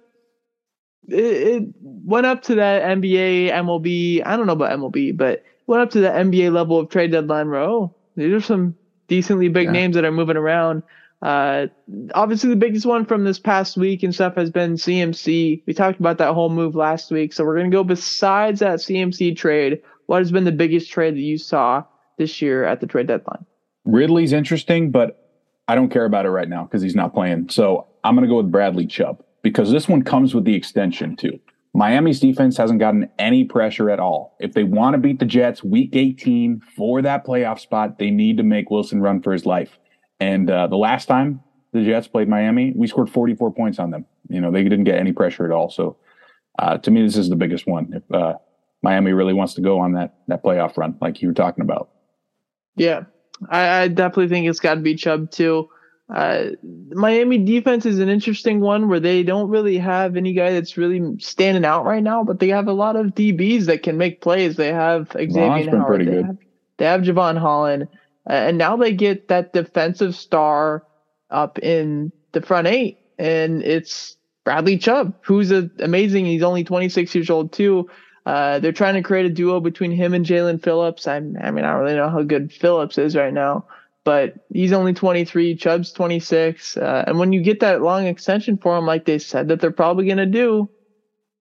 [1.07, 4.21] it, it, went up to that NBA, MLB.
[4.25, 7.47] I don't know about MLB, but went up to the NBA level of trade deadline.
[7.47, 7.93] row.
[8.15, 8.75] these are some
[9.07, 9.71] decently big yeah.
[9.71, 10.83] names that are moving around.
[11.21, 11.67] Uh,
[12.13, 15.63] obviously, the biggest one from this past week and stuff has been CMC.
[15.65, 18.79] We talked about that whole move last week, so we're going to go besides that
[18.79, 19.81] CMC trade.
[20.07, 21.83] What has been the biggest trade that you saw
[22.17, 23.45] this year at the trade deadline?
[23.85, 25.29] Ridley's interesting, but
[25.67, 27.49] I don't care about it right now because he's not playing.
[27.49, 31.15] So I'm going to go with Bradley Chubb because this one comes with the extension
[31.15, 31.39] too.
[31.75, 34.35] Miami's defense hasn't gotten any pressure at all.
[34.39, 38.37] If they want to beat the Jets week 18 for that playoff spot, they need
[38.37, 39.79] to make Wilson run for his life.
[40.19, 41.41] And uh, the last time
[41.73, 44.05] the Jets played Miami, we scored 44 points on them.
[44.29, 45.69] You know, they didn't get any pressure at all.
[45.69, 45.97] So
[46.59, 47.91] uh, to me, this is the biggest one.
[47.91, 48.35] If uh,
[48.83, 51.89] Miami really wants to go on that that playoff run, like you were talking about.
[52.75, 53.05] Yeah,
[53.49, 55.67] I, I definitely think it's got to be Chubb too.
[56.13, 56.51] Uh,
[56.91, 61.01] Miami defense is an interesting one where they don't really have any guy that's really
[61.17, 64.55] standing out right now, but they have a lot of DBs that can make plays.
[64.55, 66.37] They have Xavier Howard, they have,
[66.77, 67.87] they have Jevon Holland,
[68.29, 70.85] uh, and now they get that defensive star
[71.31, 76.25] up in the front eight, and it's Bradley Chubb, who's a, amazing.
[76.25, 77.89] He's only 26 years old too.
[78.23, 81.07] Uh, they're trying to create a duo between him and Jaelan Phillips.
[81.07, 83.65] I, I mean, I don't really know how good Phillips is right now
[84.03, 85.55] but he's only 23.
[85.55, 86.77] Chubb's 26.
[86.77, 89.71] Uh, and when you get that long extension for him, like they said that they're
[89.71, 90.69] probably going to do,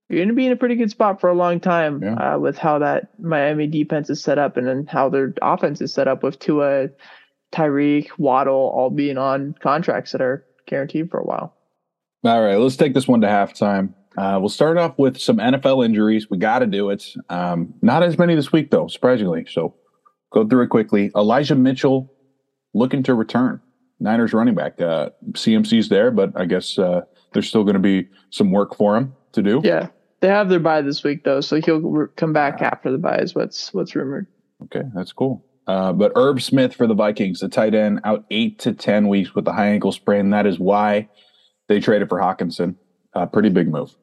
[0.09, 2.35] you're going to be in a pretty good spot for a long time yeah.
[2.35, 5.93] uh, with how that Miami defense is set up and then how their offense is
[5.93, 6.89] set up with Tua,
[7.53, 11.57] Tyreek, Waddle all being on contracts that are guaranteed for a while.
[12.25, 13.95] All right, let's take this one to halftime.
[14.17, 16.29] Uh, we'll start off with some NFL injuries.
[16.29, 17.05] We got to do it.
[17.31, 19.47] Um, not as many this week, though, surprisingly.
[19.51, 19.75] So
[20.31, 21.11] go through it quickly.
[21.17, 22.13] Elijah Mitchell
[22.75, 23.61] looking to return.
[24.01, 24.81] Niners running back.
[24.81, 28.97] Uh, CMC's there, but I guess uh, there's still going to be some work for
[28.97, 29.61] him to do.
[29.65, 29.89] Yeah,
[30.21, 33.19] they have their bye this week though, so he'll re- come back after the bye.
[33.19, 34.27] Is what's what's rumored.
[34.65, 35.45] Okay, that's cool.
[35.67, 39.35] Uh, but Irv Smith for the Vikings, the tight end, out eight to ten weeks
[39.35, 40.31] with the high ankle sprain.
[40.31, 41.09] That is why
[41.69, 42.75] they traded for Hockenson.
[43.15, 43.95] Uh, pretty big move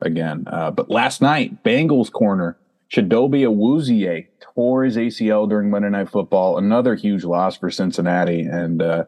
[0.00, 0.44] again.
[0.46, 2.56] Uh, but last night, Bengals corner
[2.90, 6.58] Chidobe Awuzie tore his ACL during Monday Night Football.
[6.58, 8.40] Another huge loss for Cincinnati.
[8.40, 9.04] And uh,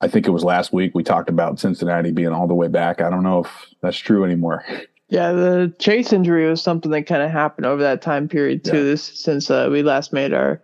[0.00, 3.00] I think it was last week we talked about Cincinnati being all the way back.
[3.00, 3.50] I don't know if
[3.82, 4.64] that's true anymore.
[5.08, 8.76] Yeah, the Chase injury was something that kind of happened over that time period too.
[8.76, 8.82] Yeah.
[8.84, 10.62] This since uh, we last made our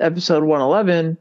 [0.00, 1.18] episode 111.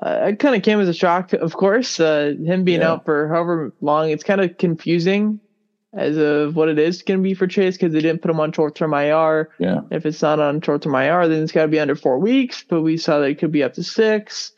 [0.00, 1.98] Uh, it kind of came as a shock, of course.
[1.98, 2.92] Uh, him being yeah.
[2.92, 5.40] out for however long, it's kind of confusing
[5.92, 8.40] as of what it is going to be for Chase because they didn't put him
[8.40, 9.50] on short term IR.
[9.58, 9.80] Yeah.
[9.90, 12.64] If it's not on short term IR, then it's got to be under four weeks.
[12.68, 14.52] But we saw that it could be up to six.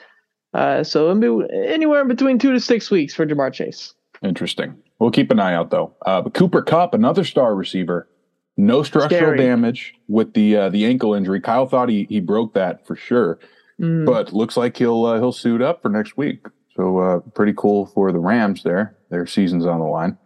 [0.55, 3.95] Uh, so it'll be anywhere in between two to six weeks for Ja'Marr Chase.
[4.23, 4.77] Interesting.
[4.99, 5.95] We'll keep an eye out though.
[6.05, 8.09] Uh, but Cooper Kupp, another star receiver,
[8.57, 9.39] no structural Scary.
[9.39, 11.41] damage with the uh, the ankle injury.
[11.41, 13.39] Kyle thought he he broke that for sure,
[13.81, 14.05] mm.
[14.05, 16.47] but looks like he'll uh, he'll suit up for next week.
[16.77, 18.97] So uh, pretty cool for the Rams there.
[19.11, 20.19] Their season's on the line.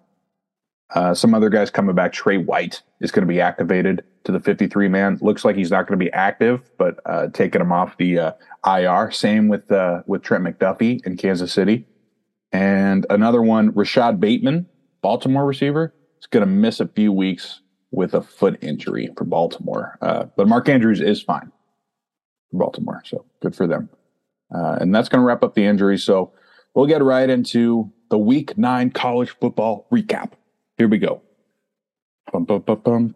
[0.94, 2.12] Uh, some other guys coming back.
[2.12, 5.18] Trey White is going to be activated to the 53 man.
[5.20, 8.32] Looks like he's not going to be active, but uh, taking him off the uh,
[8.64, 9.10] IR.
[9.10, 11.86] Same with uh, with Trent McDuffie in Kansas City,
[12.52, 14.66] and another one, Rashod Bateman,
[15.02, 19.98] Baltimore receiver, is going to miss a few weeks with a foot injury for Baltimore.
[20.00, 21.50] Uh, but Mark Andrews is fine
[22.50, 23.88] for Baltimore, so good for them.
[24.54, 26.04] Uh, and that's going to wrap up the injuries.
[26.04, 26.32] So
[26.74, 30.32] we'll get right into the Week Nine college football recap.
[30.78, 31.22] Here we go.
[32.32, 33.14] Bum, bum, bum,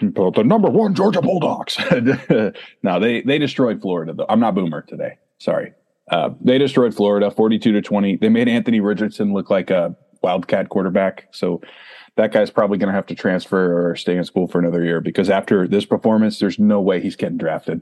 [0.00, 1.78] the number one Georgia Bulldogs.
[2.82, 4.14] no, they they destroyed Florida.
[4.14, 5.18] Though I'm not boomer today.
[5.38, 5.72] Sorry,
[6.10, 8.16] uh, they destroyed Florida, 42 to 20.
[8.16, 11.28] They made Anthony Richardson look like a wildcat quarterback.
[11.30, 11.62] So
[12.16, 15.00] that guy's probably going to have to transfer or stay in school for another year
[15.00, 17.80] because after this performance, there's no way he's getting drafted.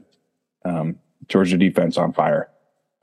[0.63, 2.49] Um, Georgia defense on fire.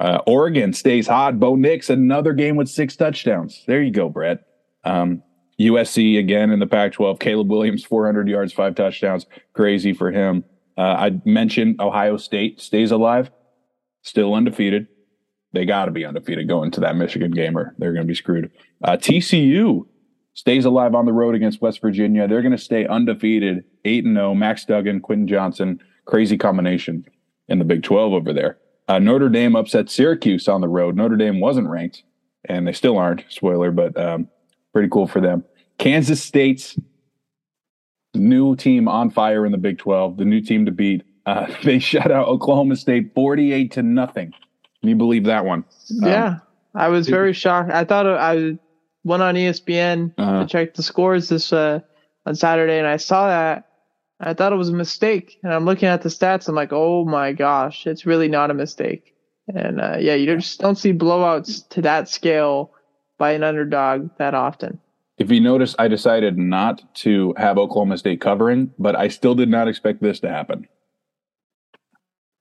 [0.01, 1.41] Uh, Oregon stays hot.
[1.41, 3.65] Bo Nix, another game with six touchdowns.
[3.67, 4.47] There you go, Brett.
[4.85, 5.23] Um,
[5.61, 7.19] USC again in the Pac 12.
[7.19, 9.27] Caleb Williams, 400 yards, five touchdowns.
[9.53, 10.45] Crazy for him.
[10.77, 13.31] Uh, I mentioned Ohio State stays alive,
[14.03, 14.87] still undefeated.
[15.53, 18.15] They got to be undefeated going to that Michigan game or they're going to be
[18.15, 18.51] screwed.
[18.85, 19.87] Uh, TCU
[20.35, 22.29] stays alive on the road against West Virginia.
[22.29, 24.35] They're going to stay undefeated, 8 and 0.
[24.35, 27.05] Max Duggan, Quentin Johnson, crazy combination
[27.49, 28.59] in the Big 12 over there.
[28.87, 30.97] Uh, Notre Dame upset Syracuse on the road.
[30.97, 32.05] Notre Dame wasn't ranked,
[32.45, 33.25] and they still aren't.
[33.29, 34.29] Spoiler, but um,
[34.79, 35.43] pretty cool for them.
[35.79, 36.79] Kansas State's
[38.15, 41.03] new team on fire in the Big 12, the new team to beat.
[41.27, 44.33] Uh, they shut out Oklahoma State 48 to nothing.
[44.81, 45.65] Can you believe that one?
[45.89, 46.43] Yeah, um,
[46.77, 47.73] I was very shocked.
[47.73, 48.57] I thought I
[49.03, 50.43] went on ESPN uh-huh.
[50.43, 51.81] to check the scores this uh,
[52.25, 53.65] on Saturday, and I saw that.
[54.21, 56.49] I thought it was a mistake, and I'm looking at the stats.
[56.49, 59.13] I'm like, oh my gosh, it's really not a mistake.
[59.53, 62.71] And uh, yeah, you just don't see blowouts to that scale
[63.19, 64.81] by an underdog that often.
[65.19, 69.49] If you notice, I decided not to have Oklahoma State covering, but I still did
[69.49, 70.69] not expect this to happen.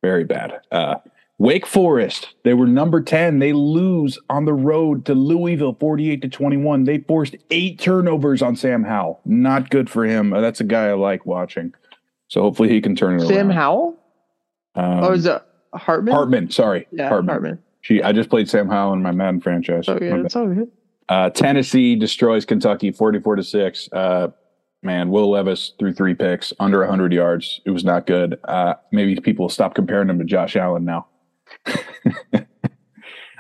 [0.04, 0.62] Very bad.
[0.72, 0.96] Uh,
[1.40, 3.40] Wake Forest, they were number 10.
[3.40, 6.84] They lose on the road to Louisville 48 to 21.
[6.84, 9.22] They forced eight turnovers on Sam Howell.
[9.26, 10.34] Not good for him.
[10.34, 11.74] Uh, that's a guy I like watching.
[12.28, 13.38] So hopefully he can turn it Sam around.
[13.38, 14.00] Sam Howell?
[14.76, 15.42] Um, oh, is it
[15.74, 16.14] Hartman?
[16.14, 16.88] Hartman, sorry.
[16.92, 17.30] Yeah, Hartman.
[17.34, 17.60] Hartman.
[17.88, 19.86] She, I just played Sam Howell in my Madden franchise.
[19.88, 20.70] Oh, yeah, that's all good.
[21.08, 23.90] Uh, Tennessee destroys Kentucky 44 to 6.
[23.94, 24.28] Uh,
[24.84, 27.62] man, Will Levis threw three picks, under 100 yards.
[27.66, 28.42] It was not good.
[28.44, 31.08] Uh, maybe people stop comparing him to Josh Allen now.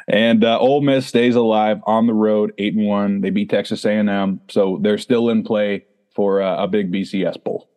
[0.07, 3.19] and uh, Ole Miss stays alive on the road, 8 and 1.
[3.19, 7.69] They beat Texas A&M, so they're still in play for uh, a big BCS bowl.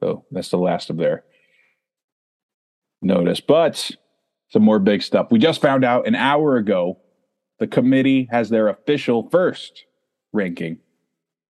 [0.00, 1.24] So that's the last of their
[3.02, 3.40] notice.
[3.40, 3.90] But
[4.50, 5.28] some more big stuff.
[5.30, 6.98] We just found out an hour ago
[7.58, 9.84] the committee has their official first
[10.32, 10.78] ranking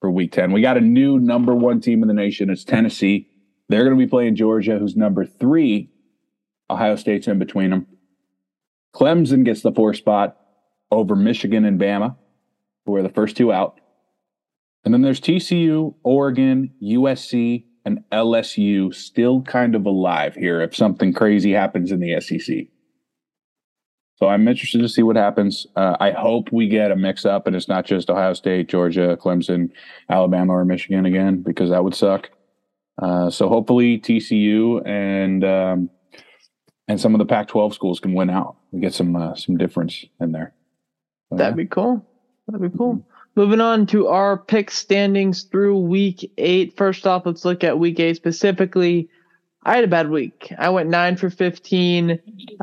[0.00, 0.52] for week 10.
[0.52, 2.50] We got a new number one team in the nation.
[2.50, 3.28] It's Tennessee.
[3.68, 5.90] They're going to be playing Georgia, who's number three.
[6.70, 7.86] Ohio State's in between them.
[8.94, 10.36] Clemson gets the four spot
[10.90, 12.16] over Michigan and Bama,
[12.86, 13.80] who are the first two out.
[14.84, 21.12] And then there's TCU, Oregon, USC, and LSU still kind of alive here if something
[21.12, 22.66] crazy happens in the SEC.
[24.18, 25.64] So I'm interested to see what happens.
[25.76, 29.16] Uh, I hope we get a mix up and it's not just Ohio State, Georgia,
[29.20, 29.70] Clemson,
[30.10, 32.30] Alabama, or Michigan again, because that would suck.
[33.00, 35.90] Uh, so hopefully TCU and um,
[36.88, 38.56] and some of the Pac-12 schools can win out.
[38.72, 40.52] We get some uh, some difference in there.
[41.28, 41.62] So, That'd yeah.
[41.62, 42.04] be cool.
[42.48, 42.94] That'd be cool.
[42.94, 43.40] Mm-hmm.
[43.40, 46.76] Moving on to our pick standings through week eight.
[46.76, 49.10] First off, let's look at week eight specifically.
[49.64, 50.52] I had a bad week.
[50.56, 52.18] I went nine for 15,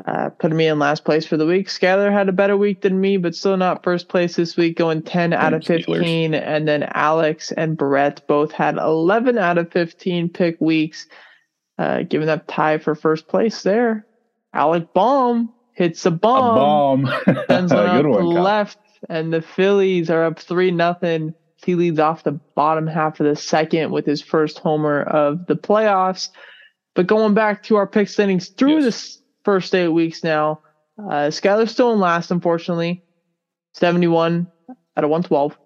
[0.07, 1.67] uh, putting me in last place for the week.
[1.67, 5.03] Skylar had a better week than me, but still not first place this week, going
[5.03, 6.33] 10 out of 15.
[6.33, 11.07] And then Alex and Brett both had 11 out of 15 pick weeks,
[11.77, 14.05] uh, giving up tie for first place there.
[14.53, 17.05] Alec Bohm hits a bomb.
[17.05, 17.45] A bomb.
[17.47, 18.77] sends one up one, left,
[19.09, 21.33] and the Phillies are up 3 nothing.
[21.57, 25.55] He leads off the bottom half of the second with his first homer of the
[25.55, 26.29] playoffs.
[26.95, 28.83] But going back to our pick standings through yes.
[28.83, 30.61] this first eight weeks now,
[30.97, 33.03] uh, Skylar's still in last, unfortunately.
[33.73, 35.57] 71 out of 112.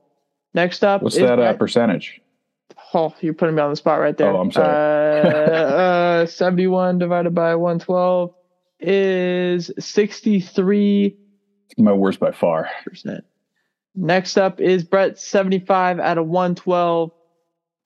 [0.56, 1.04] Next up.
[1.04, 2.20] What's that uh, percentage?
[2.94, 4.32] Oh, you're putting me on the spot right there.
[4.32, 4.68] Oh, I'm sorry.
[4.68, 8.34] uh, uh, 71 divided by 112
[8.80, 11.16] is 63.
[11.78, 12.68] My worst by far.
[12.84, 13.24] Percent.
[13.96, 17.12] Next up is Brett, 75 out of 112.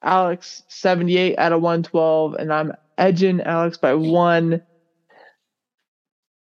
[0.02, 2.36] Alex, 78 out of 112.
[2.36, 4.62] And I'm edging Alex by one.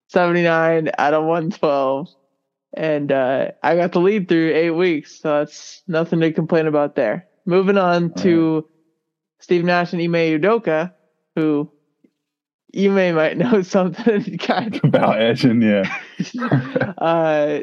[0.08, 2.08] 79 out of 112.
[2.74, 6.94] And uh, I got the lead through eight weeks, so that's nothing to complain about
[6.94, 7.26] there.
[7.46, 8.68] Moving on to
[9.38, 10.92] Steve Nash and Ime Udoka,
[11.34, 11.70] who
[12.72, 15.84] you may might know something kind of about edging, yeah.
[16.98, 17.60] uh,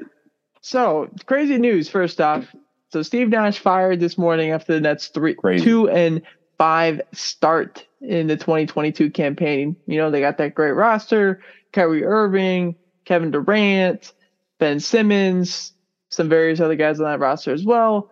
[0.61, 1.89] so crazy news.
[1.89, 2.47] First off,
[2.89, 5.63] so Steve Nash fired this morning after the Nets three, crazy.
[5.63, 6.23] two and
[6.57, 9.75] five start in the 2022 campaign.
[9.87, 11.41] You know, they got that great roster
[11.71, 12.75] Kyrie Irving,
[13.05, 14.13] Kevin Durant,
[14.59, 15.73] Ben Simmons,
[16.09, 18.11] some various other guys on that roster as well.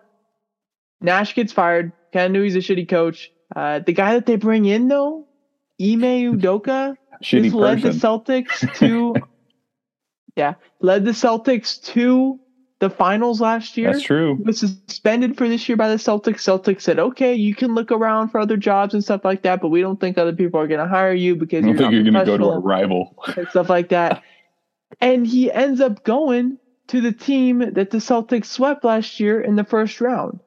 [1.00, 1.92] Nash gets fired.
[2.12, 3.32] Kind of knew he's a shitty coach.
[3.56, 5.28] Uh, the guy that they bring in though,
[5.80, 7.90] Ime Udoka, Shitty led the.
[7.90, 9.16] Celtics to
[10.36, 12.40] yeah, led the Celtics to
[12.82, 13.94] the finals last year.
[13.94, 14.38] That's true.
[14.44, 16.42] was suspended for this year by the Celtics.
[16.42, 19.70] Celtics said, "Okay, you can look around for other jobs and stuff like that, but
[19.70, 22.16] we don't think other people are going to hire you because don't think you're going
[22.16, 23.16] to go to a rival.
[23.38, 24.22] and stuff like that."
[25.00, 26.58] And he ends up going
[26.88, 30.42] to the team that the Celtics swept last year in the first round.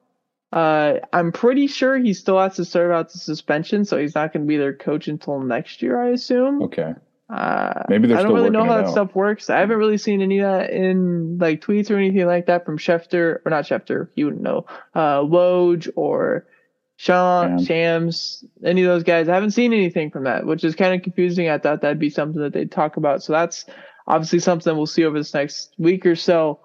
[0.53, 4.31] Uh, I'm pretty sure he still has to serve out the suspension, so he's not
[4.31, 6.61] going to be their coach until next year, I assume.
[6.61, 6.93] Okay.
[7.27, 8.91] Uh, Maybe they're I don't really know how that out.
[8.91, 9.49] stuff works.
[9.49, 12.77] I haven't really seen any of that in like tweets or anything like that from
[12.77, 14.09] Schefter or not Schefter.
[14.15, 14.65] You wouldn't know.
[14.93, 16.45] Uh, Woj or
[16.97, 17.63] Sean.
[17.63, 19.27] Shams, any of those guys.
[19.27, 21.49] I haven't seen anything from that, which is kind of confusing.
[21.49, 23.23] I thought that'd be something that they'd talk about.
[23.23, 23.65] So that's
[24.07, 26.59] obviously something we'll see over this next week or so.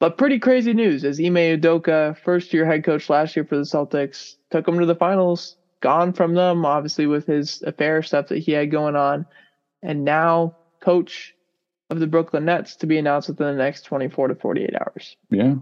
[0.00, 3.62] But pretty crazy news as Ime Udoka, first year head coach last year for the
[3.62, 8.38] Celtics, took them to the finals, gone from them, obviously with his affair stuff that
[8.38, 9.26] he had going on,
[9.82, 11.34] and now coach
[11.90, 15.16] of the Brooklyn Nets to be announced within the next 24 to 48 hours.
[15.30, 15.54] Yeah.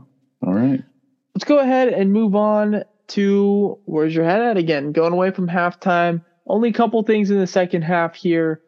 [0.42, 0.82] All right.
[1.34, 4.92] Let's go ahead and move on to where's your head at again?
[4.92, 6.22] Going away from halftime.
[6.46, 8.60] Only a couple things in the second half here,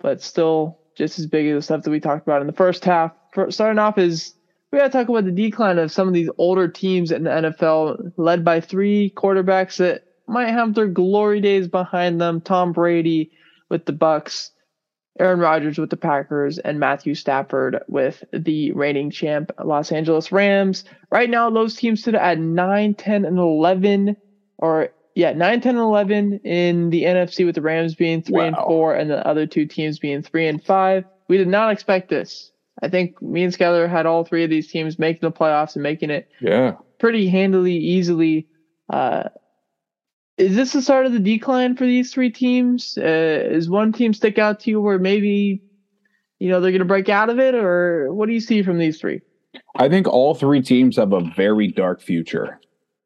[0.00, 2.84] but still just as big as the stuff that we talked about in the first
[2.84, 3.12] half.
[3.32, 4.34] For, starting off is
[4.70, 7.30] we got to talk about the decline of some of these older teams in the
[7.30, 12.40] NFL, led by three quarterbacks that might have their glory days behind them.
[12.40, 13.30] Tom Brady
[13.70, 14.50] with the Bucs,
[15.18, 20.84] Aaron Rodgers with the Packers, and Matthew Stafford with the reigning champ Los Angeles Rams.
[21.10, 24.16] Right now, those teams sit at 9, 10, and 11,
[24.58, 28.56] or yeah, 9, 10, and 11 in the NFC with the Rams being 3 and
[28.56, 31.04] 4 and the other two teams being 3 and 5.
[31.28, 32.52] We did not expect this.
[32.80, 35.82] I think me and Skyler had all three of these teams making the playoffs and
[35.82, 36.74] making it Yeah.
[37.00, 38.46] pretty handily, easily.
[38.88, 39.24] Uh,
[40.38, 42.96] is this the start of the decline for these three teams?
[42.96, 43.02] Uh,
[43.50, 45.60] is one team stick out to you where maybe,
[46.38, 48.78] you know, they're going to break out of it, or what do you see from
[48.78, 49.20] these three?
[49.76, 52.60] I think all three teams have a very dark future,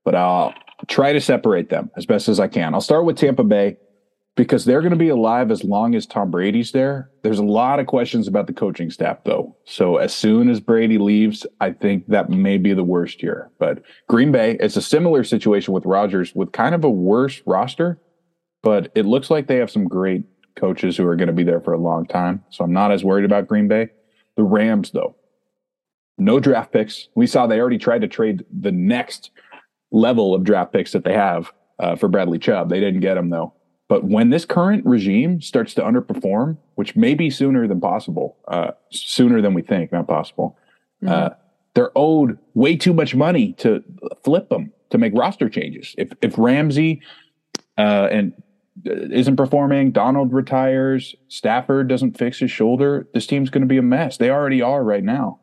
[0.04, 0.54] but I'll
[0.88, 2.74] try to separate them as best as I can.
[2.74, 3.76] I'll start with Tampa Bay
[4.34, 7.10] because they're going to be alive as long as Tom Brady's there.
[7.22, 9.56] There's a lot of questions about the coaching staff, though.
[9.64, 13.50] So as soon as Brady leaves, I think that may be the worst year.
[13.58, 18.00] But Green Bay, it's a similar situation with Rodgers with kind of a worse roster,
[18.62, 20.22] but it looks like they have some great
[20.56, 22.42] coaches who are going to be there for a long time.
[22.50, 23.88] So I'm not as worried about Green Bay.
[24.36, 25.14] The Rams, though,
[26.16, 27.08] no draft picks.
[27.14, 29.30] We saw they already tried to trade the next
[29.90, 32.70] level of draft picks that they have uh, for Bradley Chubb.
[32.70, 33.52] They didn't get him though.
[33.92, 38.70] But when this current regime starts to underperform, which may be sooner than possible, uh,
[38.90, 40.56] sooner than we think, not possible,
[41.06, 41.28] uh,
[41.74, 43.84] they're owed way too much money to
[44.24, 45.94] flip them to make roster changes.
[45.98, 47.02] If if Ramsey
[47.76, 48.32] uh, and
[48.86, 53.76] uh, isn't performing, Donald retires, Stafford doesn't fix his shoulder, this team's going to be
[53.76, 54.16] a mess.
[54.16, 55.38] They already are right now.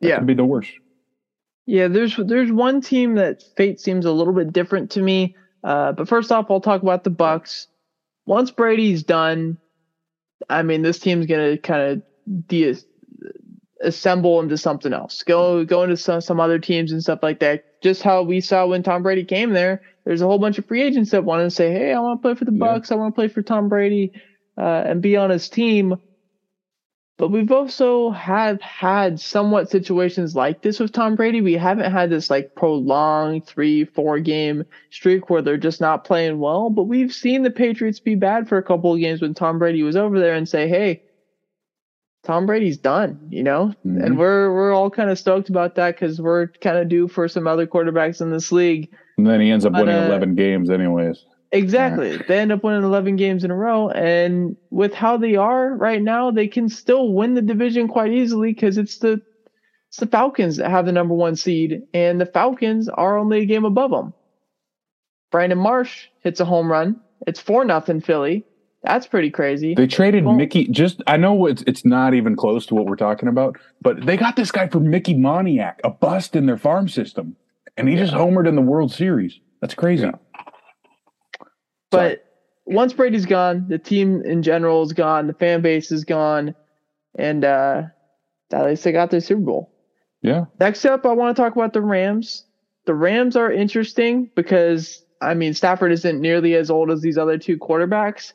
[0.00, 0.18] That Yeah.
[0.18, 0.72] could be the worst.
[1.66, 5.36] Yeah, there's there's one team that fate seems a little bit different to me.
[5.62, 7.66] Uh, but first off, I'll talk about the Bucs.
[8.26, 9.58] Once Brady's done,
[10.48, 12.74] I mean, this team's gonna kind of de-
[13.82, 15.22] assemble into something else.
[15.22, 17.60] Go go into some some other teams and stuff like that.
[17.82, 19.80] Just how we saw when Tom Brady came there.
[20.04, 22.22] There's a whole bunch of free agents that want to say, "Hey, I want to
[22.22, 22.58] play for the Yeah.
[22.58, 22.92] Bucs.
[22.92, 24.12] I want to play for Tom Brady
[24.58, 25.96] uh, and be on his team."
[27.20, 31.42] But we've also had had somewhat situations like this with Tom Brady.
[31.42, 36.38] We haven't had this like prolonged three, four game streak where they're just not playing
[36.38, 36.70] well.
[36.70, 39.82] But we've seen the Patriots be bad for a couple of games when Tom Brady
[39.82, 41.02] was over there and say, "Hey,
[42.24, 43.74] Tom Brady's done," you know.
[43.86, 44.02] Mhm.
[44.02, 47.28] And we're we're all kind of stoked about that because we're kind of due for
[47.28, 48.88] some other quarterbacks in this league.
[49.18, 51.22] And then he ends up But, winning uh, 11 games, anyways.
[51.52, 52.16] Exactly.
[52.16, 53.88] They end up winning 11 games in a row.
[53.90, 58.52] And with how they are right now, they can still win the division quite easily
[58.52, 59.20] because it's the
[59.88, 63.44] it's the Falcons that have the number one seed, and the Falcons are only a
[63.44, 64.14] game above them.
[65.32, 67.00] Brandon Marsh hits a home run.
[67.26, 68.44] It's four nothing Philly.
[68.84, 69.74] That's pretty crazy.
[69.74, 70.68] They traded Well- Mickey.
[70.68, 74.16] Just I know it's it's not even close to what we're talking about, but they
[74.16, 77.34] got this guy for Mickey Moniak, a bust in their farm system,
[77.76, 79.40] and he just homered in the World Series.
[79.60, 80.04] That's crazy.
[80.04, 80.12] Yeah.
[81.90, 82.24] But
[82.66, 86.54] once Brady's gone, the team in general is gone, the fan base is gone,
[87.16, 87.82] and uh,
[88.52, 89.72] at least they got their Super Bowl.
[90.22, 92.44] Yeah, Next up, I want to talk about the Rams.
[92.84, 97.38] The Rams are interesting because I mean Stafford isn't nearly as old as these other
[97.38, 98.34] two quarterbacks,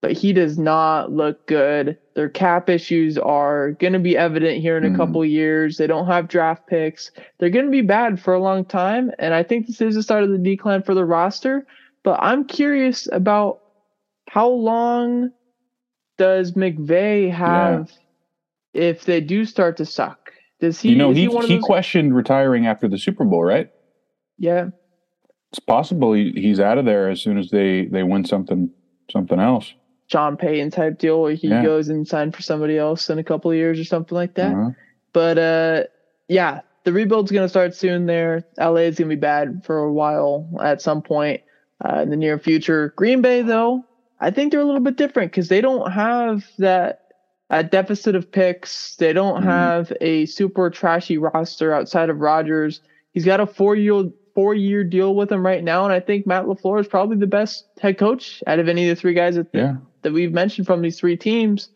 [0.00, 1.98] but he does not look good.
[2.14, 4.96] Their cap issues are going to be evident here in a mm.
[4.96, 5.76] couple years.
[5.76, 7.12] They don't have draft picks.
[7.38, 9.12] They're going to be bad for a long time.
[9.18, 11.66] And I think this is the start of the decline for the roster.
[12.02, 13.60] But I'm curious about
[14.28, 15.32] how long
[16.18, 17.90] does McVay have
[18.72, 18.82] yeah.
[18.82, 20.32] if they do start to suck?
[20.60, 20.90] Does he?
[20.90, 23.70] You know, he he, he questioned retiring after the Super Bowl, right?
[24.38, 24.68] Yeah,
[25.50, 28.70] it's possible he, he's out of there as soon as they they win something
[29.10, 29.74] something else.
[30.06, 31.62] Sean Payton type deal where he yeah.
[31.62, 34.52] goes and signs for somebody else in a couple of years or something like that.
[34.52, 34.70] Uh-huh.
[35.12, 35.82] But uh,
[36.28, 38.44] yeah, the rebuild's going to start soon there.
[38.58, 41.42] LA is going to be bad for a while at some point
[41.84, 42.92] uh, in the near future.
[42.96, 43.84] Green Bay, though,
[44.20, 46.96] I think they're a little bit different because they don't have that
[47.50, 48.94] a deficit of picks.
[48.96, 49.48] They don't mm-hmm.
[49.48, 52.80] have a super trashy roster outside of Rodgers.
[53.12, 54.04] He's got a four year
[54.34, 57.26] four year deal with him right now, and I think Matt LaFleur is probably the
[57.26, 60.66] best head coach out of any of the three guys that yeah that we've mentioned
[60.66, 61.70] from these three teams.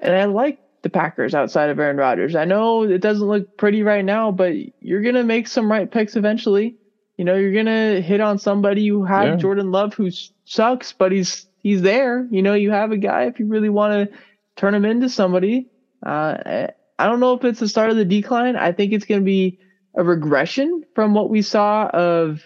[0.00, 2.34] And I like the Packers outside of Aaron Rodgers.
[2.34, 5.90] I know it doesn't look pretty right now, but you're going to make some right
[5.90, 6.76] picks eventually.
[7.22, 9.36] You know, you're going to hit on somebody you have yeah.
[9.36, 10.10] Jordan Love who
[10.44, 12.26] sucks, but he's he's there.
[12.32, 14.18] You know, you have a guy if you really want to
[14.56, 15.70] turn him into somebody.
[16.04, 16.66] Uh,
[16.98, 18.56] I don't know if it's the start of the decline.
[18.56, 19.60] I think it's going to be
[19.94, 22.42] a regression from what we saw of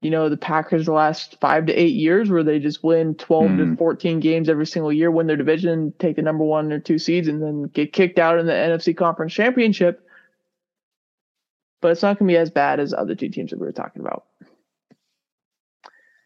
[0.00, 3.44] you know, the Packers the last five to eight years where they just win 12
[3.44, 3.56] mm.
[3.58, 3.74] to hmm.
[3.76, 7.28] 14 games every single year, win their division, take the number one or two seeds,
[7.28, 10.07] and then get kicked out in the NFC Conference Championship.
[11.80, 13.72] But it's not going to be as bad as other two teams that we were
[13.72, 14.24] talking about.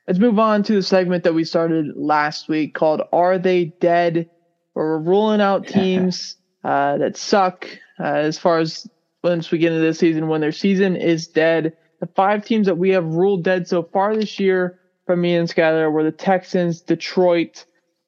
[0.06, 4.28] Let's move on to the segment that we started last week called Are They Dead?
[4.72, 7.66] Where we're ruling out teams uh, that suck
[8.00, 8.88] uh, as far as
[9.22, 12.78] once we get into this season when their season is dead the five teams that
[12.78, 16.80] we have ruled dead so far this year from me and Skyler were the Texans,
[16.80, 17.64] Detroit,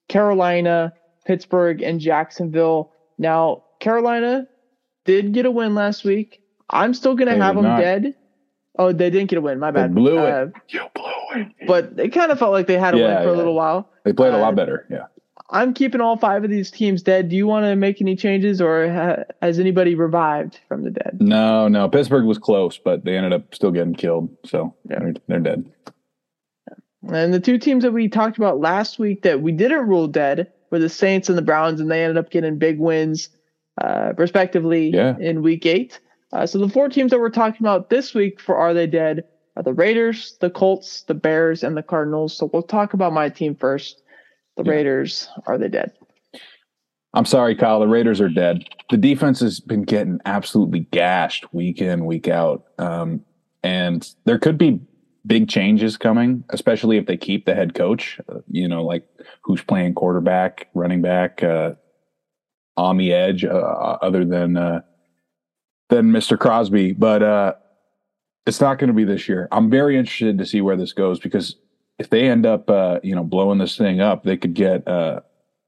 [0.08, 0.92] Carolina,
[1.24, 2.90] Pittsburgh, and Jacksonville.
[3.18, 4.48] Now, Carolina
[5.04, 6.42] did get a win last week.
[6.74, 7.80] I'm still going to have them not.
[7.80, 8.14] dead.
[8.78, 9.60] Oh, they didn't get a win.
[9.60, 9.90] My bad.
[9.90, 10.74] They blew uh, it.
[10.74, 11.04] You blew
[11.36, 11.48] it.
[11.66, 13.36] But it kind of felt like they had a yeah, win for yeah.
[13.36, 13.88] a little while.
[14.04, 14.86] They played uh, a lot uh, better.
[14.90, 15.06] Yeah.
[15.50, 17.28] I'm keeping all five of these teams dead.
[17.28, 21.18] Do you want to make any changes, or ha- has anybody revived from the dead?
[21.20, 21.88] No, no.
[21.88, 24.98] Pittsburgh was close, but they ended up still getting killed, so yeah.
[24.98, 25.70] they're, they're dead.
[27.12, 30.50] And the two teams that we talked about last week that we didn't rule dead
[30.70, 33.28] were the Saints and the Browns, and they ended up getting big wins,
[33.80, 35.14] uh, respectively, yeah.
[35.20, 36.00] in Week Eight.
[36.34, 39.24] Uh, so the four teams that we're talking about this week for Are They Dead
[39.56, 42.36] are the Raiders, the Colts, the Bears, and the Cardinals.
[42.36, 44.02] So we'll talk about my team first.
[44.56, 44.72] The yeah.
[44.72, 45.92] Raiders are they dead?
[47.14, 47.78] I'm sorry, Kyle.
[47.78, 48.64] The Raiders are dead.
[48.90, 52.64] The defense has been getting absolutely gashed week in, week out.
[52.78, 53.24] Um,
[53.62, 54.80] and there could be
[55.24, 59.08] big changes coming, especially if they keep the head coach, uh, you know, like
[59.42, 61.74] who's playing quarterback, running back, uh,
[62.76, 64.80] on the edge, uh, other than, uh,
[65.94, 66.38] than Mr.
[66.38, 66.92] Crosby.
[66.92, 67.54] But, uh,
[68.46, 69.48] it's not going to be this year.
[69.52, 71.56] I'm very interested to see where this goes because
[71.98, 75.20] if they end up, uh, you know, blowing this thing up, they could get uh,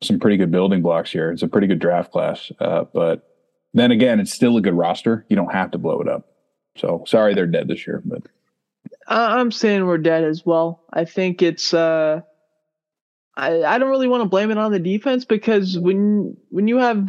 [0.03, 1.31] some pretty good building blocks here.
[1.31, 3.35] It's a pretty good draft class, uh, but
[3.75, 5.25] then again, it's still a good roster.
[5.29, 6.29] You don't have to blow it up.
[6.77, 8.23] So sorry, they're dead this year, but
[9.09, 10.83] I'm saying we're dead as well.
[10.93, 11.73] I think it's.
[11.73, 12.21] Uh,
[13.37, 16.77] I I don't really want to blame it on the defense because when when you
[16.79, 17.09] have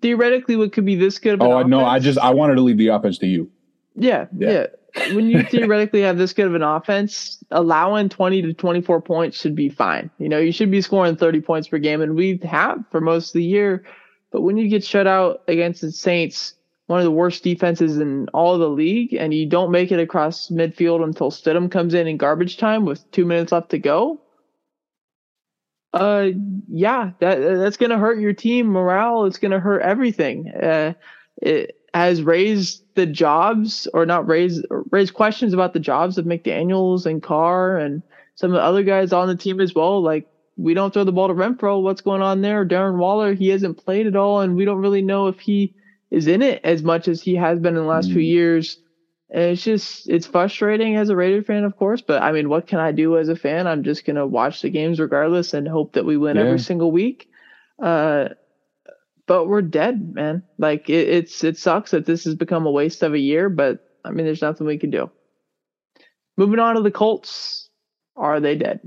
[0.00, 1.42] theoretically what could be this good.
[1.42, 3.50] oh no, I just I wanted to leave the offense to you.
[3.94, 4.50] Yeah, yeah.
[4.50, 4.66] yeah
[5.12, 9.54] when you theoretically have this good of an offense, allowing 20 to 24 points should
[9.54, 10.10] be fine.
[10.18, 13.30] You know, you should be scoring 30 points per game, and we have for most
[13.30, 13.84] of the year.
[14.30, 16.54] But when you get shut out against the Saints,
[16.86, 20.00] one of the worst defenses in all of the league, and you don't make it
[20.00, 24.20] across midfield until Stidham comes in in garbage time with two minutes left to go,
[25.92, 26.28] uh,
[26.68, 29.24] yeah, that that's gonna hurt your team morale.
[29.24, 30.48] It's gonna hurt everything.
[30.48, 30.94] Uh,
[31.40, 37.06] it has raised the jobs or not raised raised questions about the jobs of McDaniels
[37.06, 38.02] and Carr and
[38.34, 40.02] some of the other guys on the team as well.
[40.02, 41.80] Like we don't throw the ball to Renfrow.
[41.80, 42.66] What's going on there?
[42.66, 45.74] Darren Waller, he hasn't played at all, and we don't really know if he
[46.10, 48.14] is in it as much as he has been in the last mm.
[48.14, 48.78] few years.
[49.30, 52.00] And it's just it's frustrating as a Raider fan, of course.
[52.00, 53.66] But I mean, what can I do as a fan?
[53.66, 56.44] I'm just gonna watch the games regardless and hope that we win yeah.
[56.44, 57.28] every single week.
[57.82, 58.30] Uh,
[59.26, 60.42] but we're dead, man.
[60.56, 63.86] Like it, it's it sucks that this has become a waste of a year, but
[64.04, 65.10] I mean, there's nothing we can do.
[66.38, 67.68] Moving on to the Colts,
[68.16, 68.80] are they dead?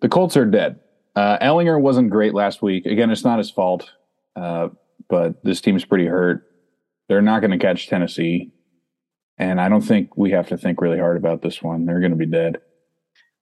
[0.00, 0.78] The Colts are dead.
[1.16, 2.86] Uh, Ehlinger wasn't great last week.
[2.86, 3.90] Again, it's not his fault,
[4.36, 4.68] uh,
[5.08, 6.44] but this team's pretty hurt.
[7.08, 8.52] They're not going to catch Tennessee,
[9.38, 11.86] and I don't think we have to think really hard about this one.
[11.86, 12.58] They're going to be dead.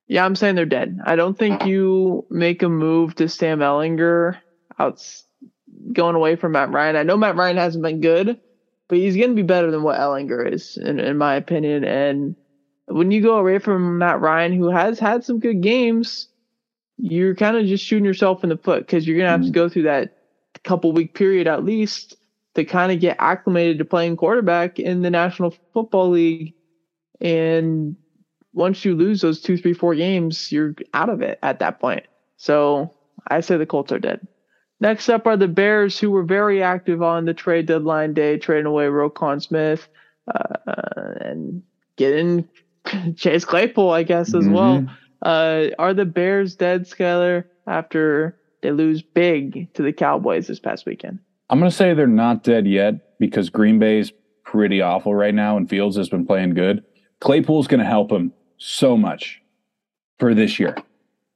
[0.08, 1.00] Yeah, I'm saying they're dead.
[1.04, 4.38] I don't think you make a move to Sam Ehlinger
[4.78, 5.04] out
[5.92, 6.96] going away from Matt Ryan.
[6.96, 8.38] I know Matt Ryan hasn't been good,
[8.88, 11.84] but he's going to be better than what Ehlinger is, in, in my opinion.
[11.84, 12.36] And
[12.86, 16.28] when you go away from Matt Ryan, who has had some good games,
[16.98, 19.48] you're kind of just shooting yourself in the foot because you're going to have mm-hmm.
[19.48, 20.16] to go through that
[20.64, 22.15] couple week period at least
[22.56, 26.54] to kind of get acclimated to playing quarterback in the National Football League.
[27.20, 27.96] And
[28.54, 32.06] once you lose those two, three, four games, you're out of it at that point.
[32.38, 32.94] So
[33.28, 34.26] I say the Colts are dead.
[34.80, 38.66] Next up are the Bears, who were very active on the trade deadline day, trading
[38.66, 39.86] away Roquan Smith
[40.34, 41.62] uh, and
[41.96, 42.48] getting
[43.16, 44.52] Chase Claypool, I guess, as mm-hmm.
[44.52, 44.88] well.
[45.20, 50.86] Uh, are the Bears dead, Skyler, after they lose big to the Cowboys this past
[50.86, 51.18] weekend?
[51.48, 54.12] I'm going to say they're not dead yet because Green Bay's
[54.44, 56.84] pretty awful right now and Fields has been playing good.
[57.20, 59.40] Claypool's going to help him so much
[60.18, 60.76] for this year.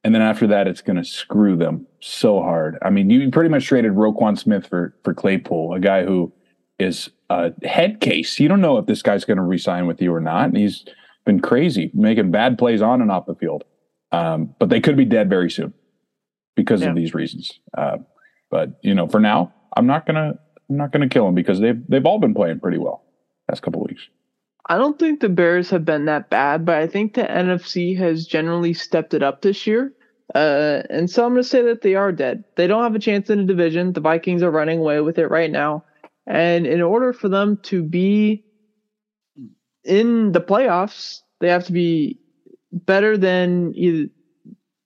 [0.03, 2.79] And then after that, it's going to screw them so hard.
[2.83, 6.33] I mean, you pretty much traded Roquan Smith for, for Claypool, a guy who
[6.79, 8.41] is a head case.
[8.41, 10.47] You don't know if this guy's going to resign with you or not.
[10.47, 10.85] And he's
[11.27, 13.65] been crazy, making bad plays on and off the field.
[14.13, 15.75] Um, but they could be dead very soon
[16.57, 16.89] because yeah.
[16.89, 17.61] of these reasons.
[17.77, 17.99] Uh,
[18.51, 21.81] but you know, for now, I'm not gonna I'm not gonna kill them because they've
[21.89, 23.05] they've all been playing pretty well
[23.49, 24.09] last couple weeks.
[24.69, 28.27] I don't think the Bears have been that bad, but I think the NFC has
[28.27, 29.93] generally stepped it up this year.
[30.35, 32.45] Uh, and so I'm going to say that they are dead.
[32.57, 33.93] They don't have a chance in the division.
[33.93, 35.85] The Vikings are running away with it right now.
[36.27, 38.45] And in order for them to be
[39.83, 42.21] in the playoffs, they have to be
[42.73, 44.09] better than either.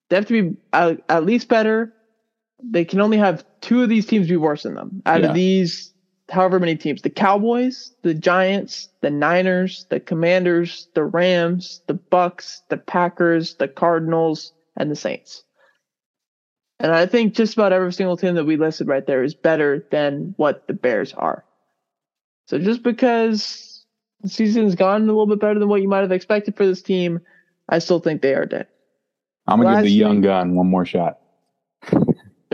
[0.08, 1.92] They have to be at, at least better.
[2.70, 5.28] They can only have two of these teams be worse than them out yeah.
[5.28, 5.94] of these
[6.30, 12.60] however many teams the Cowboys, the Giants, the Niners, the Commanders, the Rams, the Bucs,
[12.70, 15.44] the Packers, the Cardinals, and the Saints.
[16.80, 19.86] And I think just about every single team that we listed right there is better
[19.90, 21.44] than what the Bears are.
[22.46, 23.86] So just because
[24.20, 26.82] the season's gone a little bit better than what you might have expected for this
[26.82, 27.20] team,
[27.68, 28.66] I still think they are dead.
[29.46, 31.20] I'm gonna give the young gun one more shot.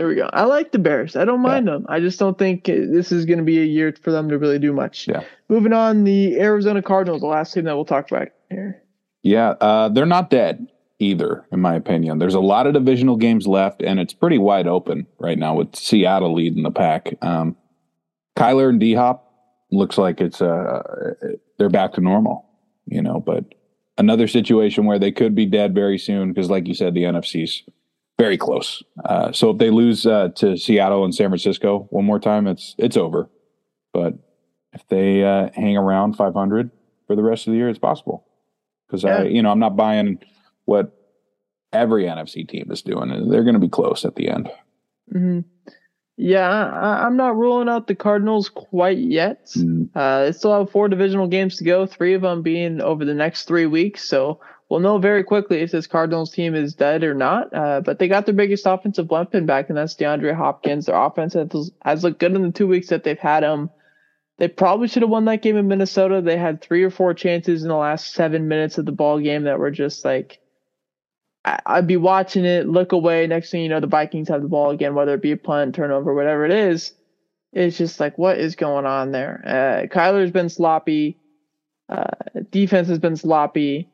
[0.01, 0.31] There we go.
[0.33, 1.15] I like the Bears.
[1.15, 1.73] I don't mind yeah.
[1.73, 1.85] them.
[1.87, 4.57] I just don't think this is going to be a year for them to really
[4.57, 5.07] do much.
[5.07, 5.21] Yeah.
[5.47, 8.81] Moving on, the Arizona Cardinals, the last team that we'll talk about here.
[9.21, 12.17] Yeah, uh, they're not dead either, in my opinion.
[12.17, 15.75] There's a lot of divisional games left, and it's pretty wide open right now with
[15.75, 17.13] Seattle leading the pack.
[17.21, 17.55] Um,
[18.35, 19.31] Kyler and D Hop
[19.69, 21.13] looks like it's uh,
[21.59, 22.49] they're back to normal,
[22.87, 23.45] you know, but
[23.99, 27.61] another situation where they could be dead very soon because, like you said, the NFC's
[28.21, 28.83] very close.
[29.05, 32.75] Uh, so if they lose uh, to Seattle and San Francisco one more time, it's
[32.77, 33.29] it's over.
[33.93, 34.13] But
[34.73, 36.71] if they uh, hang around 500
[37.07, 38.25] for the rest of the year, it's possible.
[38.87, 39.17] Because yeah.
[39.17, 40.19] I, you know, I'm not buying
[40.65, 40.95] what
[41.73, 43.29] every NFC team is doing.
[43.29, 44.49] They're going to be close at the end.
[45.13, 45.39] Mm-hmm.
[46.17, 49.47] Yeah, I, am not ruling out the Cardinals quite yet.
[49.57, 49.89] Mm.
[49.95, 53.13] Uh, they still have four divisional games to go, three of them being over the
[53.13, 54.07] next three weeks.
[54.07, 54.39] So
[54.71, 57.53] we'll know very quickly if this Cardinals team is dead or not.
[57.53, 60.85] Uh, but they got their biggest offensive weapon back, and that's DeAndre Hopkins.
[60.85, 63.69] Their offense has, has looked good in the two weeks that they've had him.
[64.37, 66.21] They probably should have won that game in Minnesota.
[66.21, 69.43] They had three or four chances in the last seven minutes of the ball game
[69.43, 70.39] that were just like
[71.43, 73.25] I'd be watching it, look away.
[73.27, 75.75] Next thing you know, the Vikings have the ball again, whether it be a punt,
[75.75, 76.93] turnover, whatever it is.
[77.51, 79.41] It's just like, what is going on there?
[79.45, 81.17] Uh, Kyler's been sloppy.
[81.89, 82.05] Uh,
[82.51, 83.89] defense has been sloppy.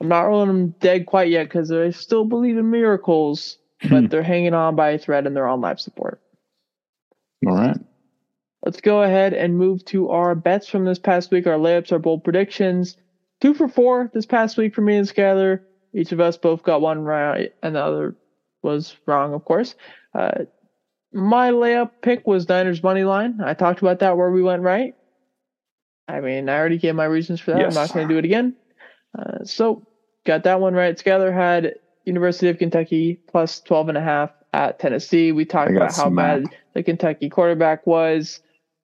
[0.00, 4.22] I'm not rolling them dead quite yet because I still believe in miracles, but they're
[4.22, 6.20] hanging on by a thread and they're on life support.
[7.46, 7.78] All right.
[8.64, 11.46] Let's go ahead and move to our bets from this past week.
[11.46, 12.96] Our layups, our bold predictions.
[13.40, 15.60] Two for four this past week for me and Skyler.
[15.92, 18.16] Each of us both got one right, and the other
[18.62, 19.74] was wrong, of course.
[20.14, 20.46] Uh,
[21.12, 23.40] my layup pick was Niners money line.
[23.44, 24.94] I talked about that where we went right.
[26.08, 27.60] I mean, I already gave my reasons for that.
[27.60, 27.76] Yes.
[27.76, 28.56] I'm not going to do it again.
[29.18, 29.82] Uh, so
[30.24, 30.96] got that one right.
[30.96, 35.32] Skyler had University of Kentucky plus 12 and a half at Tennessee.
[35.32, 36.44] We talked about how bad
[36.74, 38.40] the Kentucky quarterback was.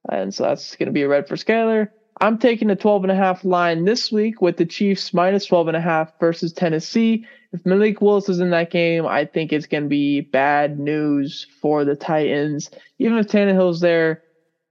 [0.09, 1.89] And so that's going to be a red for Skyler.
[2.21, 5.69] I'm taking the 12 and a half line this week with the Chiefs minus 12
[5.69, 7.25] and a half versus Tennessee.
[7.53, 11.47] If Malik Willis is in that game, I think it's going to be bad news
[11.61, 12.71] for the Titans.
[12.99, 14.23] Even if Tannehill's there,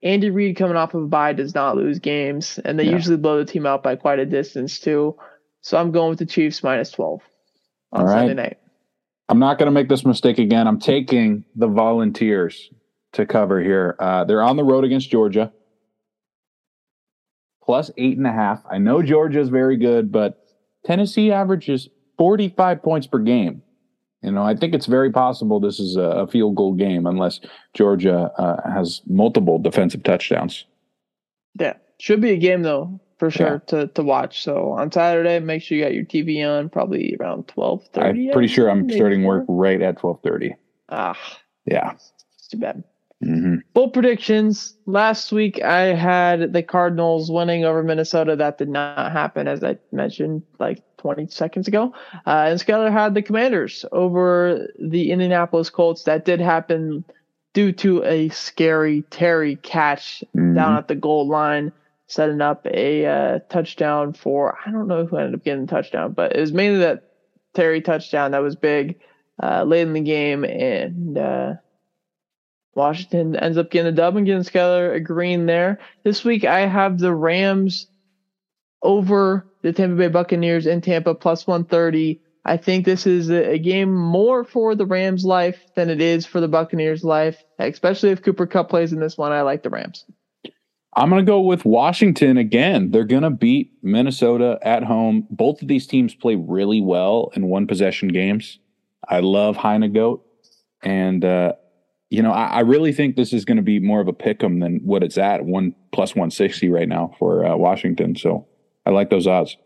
[0.01, 2.91] Andy Reid coming off of a bye does not lose games, and they yeah.
[2.91, 5.17] usually blow the team out by quite a distance too.
[5.61, 7.21] So I'm going with the Chiefs minus 12
[7.91, 8.57] on Sunday night.
[9.27, 10.67] I'm not going to make this mistake again.
[10.67, 12.69] I'm taking the Volunteers
[13.13, 13.95] to cover here.
[13.99, 15.51] Uh, they're on the road against Georgia
[17.69, 18.63] plus eight and a half.
[18.67, 20.43] I know Georgia is very good, but
[20.85, 21.87] Tennessee averages
[22.17, 23.61] 45 points per game.
[24.23, 27.39] You know, I think it's very possible this is a, field goal game unless
[27.75, 30.65] Georgia uh, has multiple defensive touchdowns.
[31.59, 33.57] Yeah, should be a game though for sure yeah.
[33.67, 34.43] to to watch.
[34.43, 38.27] So on Saturday, make sure you got your TV on, probably around twelve thirty.
[38.27, 40.55] I'm pretty sure I'm starting work right at twelve thirty.
[40.89, 41.17] Ah,
[41.65, 42.83] yeah, it's too bad.
[43.23, 43.55] Mm-hmm.
[43.73, 44.75] Full predictions.
[44.85, 48.35] Last week I had the Cardinals winning over Minnesota.
[48.35, 51.93] That did not happen, as I mentioned like 20 seconds ago.
[52.25, 56.03] Uh, and Skyler had the Commanders over the Indianapolis Colts.
[56.03, 57.03] That did happen
[57.53, 60.53] due to a scary Terry catch mm-hmm.
[60.53, 61.71] down at the goal line,
[62.09, 66.11] setting up a uh, touchdown for I don't know who ended up getting the touchdown,
[66.11, 67.11] but it was mainly that
[67.53, 68.99] Terry touchdown that was big
[69.41, 71.17] uh, late in the game and.
[71.17, 71.53] Uh,
[72.75, 75.79] Washington ends up getting a dub and getting Skyler a green there.
[76.03, 77.87] This week I have the Rams
[78.81, 82.21] over the Tampa Bay Buccaneers in Tampa plus 130.
[82.45, 86.39] I think this is a, game more for the Rams' life than it is for
[86.39, 89.31] the Buccaneers' life, especially if Cooper Kupp plays in this one.
[89.31, 90.05] I like the Rams.
[90.93, 92.91] I'm going to go with Washington again.
[92.91, 95.27] They're going to beat Minnesota at home.
[95.29, 98.59] Both of these teams play really well in one possession games.
[99.07, 100.25] I love Heine Goat.
[100.81, 101.53] And uh,
[102.09, 104.43] you know, I, I really think this is going to be more of a pick
[104.43, 108.15] 'em than what it's at one plus 160 right now for uh, Washington.
[108.15, 108.47] So
[108.85, 109.57] I like those odds.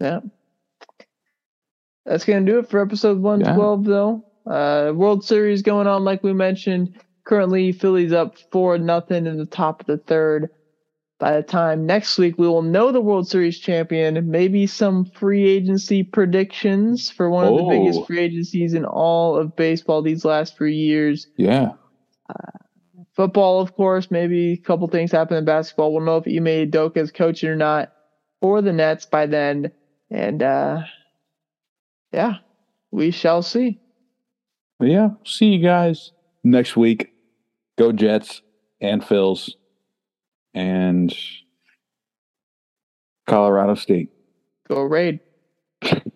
[0.00, 0.20] Yeah.
[2.06, 3.90] That's going to do it for episode 112, yeah.
[3.90, 4.24] though.
[4.46, 7.00] Uh, World Series going on, like we mentioned.
[7.24, 10.50] Currently, Phillies up 4 nothing in the top of the third.
[11.18, 15.48] By the time next week, we will know the World Series champion, maybe some free
[15.48, 18.04] agency predictions for one of the biggest oh.
[18.04, 21.28] free agencies in all of baseball these last few years.
[21.36, 21.72] Yeah.
[22.28, 22.58] Uh,
[23.14, 25.94] football, of course, maybe a couple things happen in basketball.
[25.94, 27.92] We'll know if Ime Udoka is coaching or not
[28.42, 29.72] for the Nets by then.
[30.10, 30.82] And uh,
[32.12, 32.34] yeah,
[32.90, 33.80] we shall see.
[34.80, 36.12] Yeah, see you guys
[36.42, 37.13] next week.
[37.78, 38.42] Go Jets
[38.80, 39.50] and Phils
[40.54, 41.14] and
[43.26, 44.10] Colorado State.
[44.68, 45.20] Go Raid.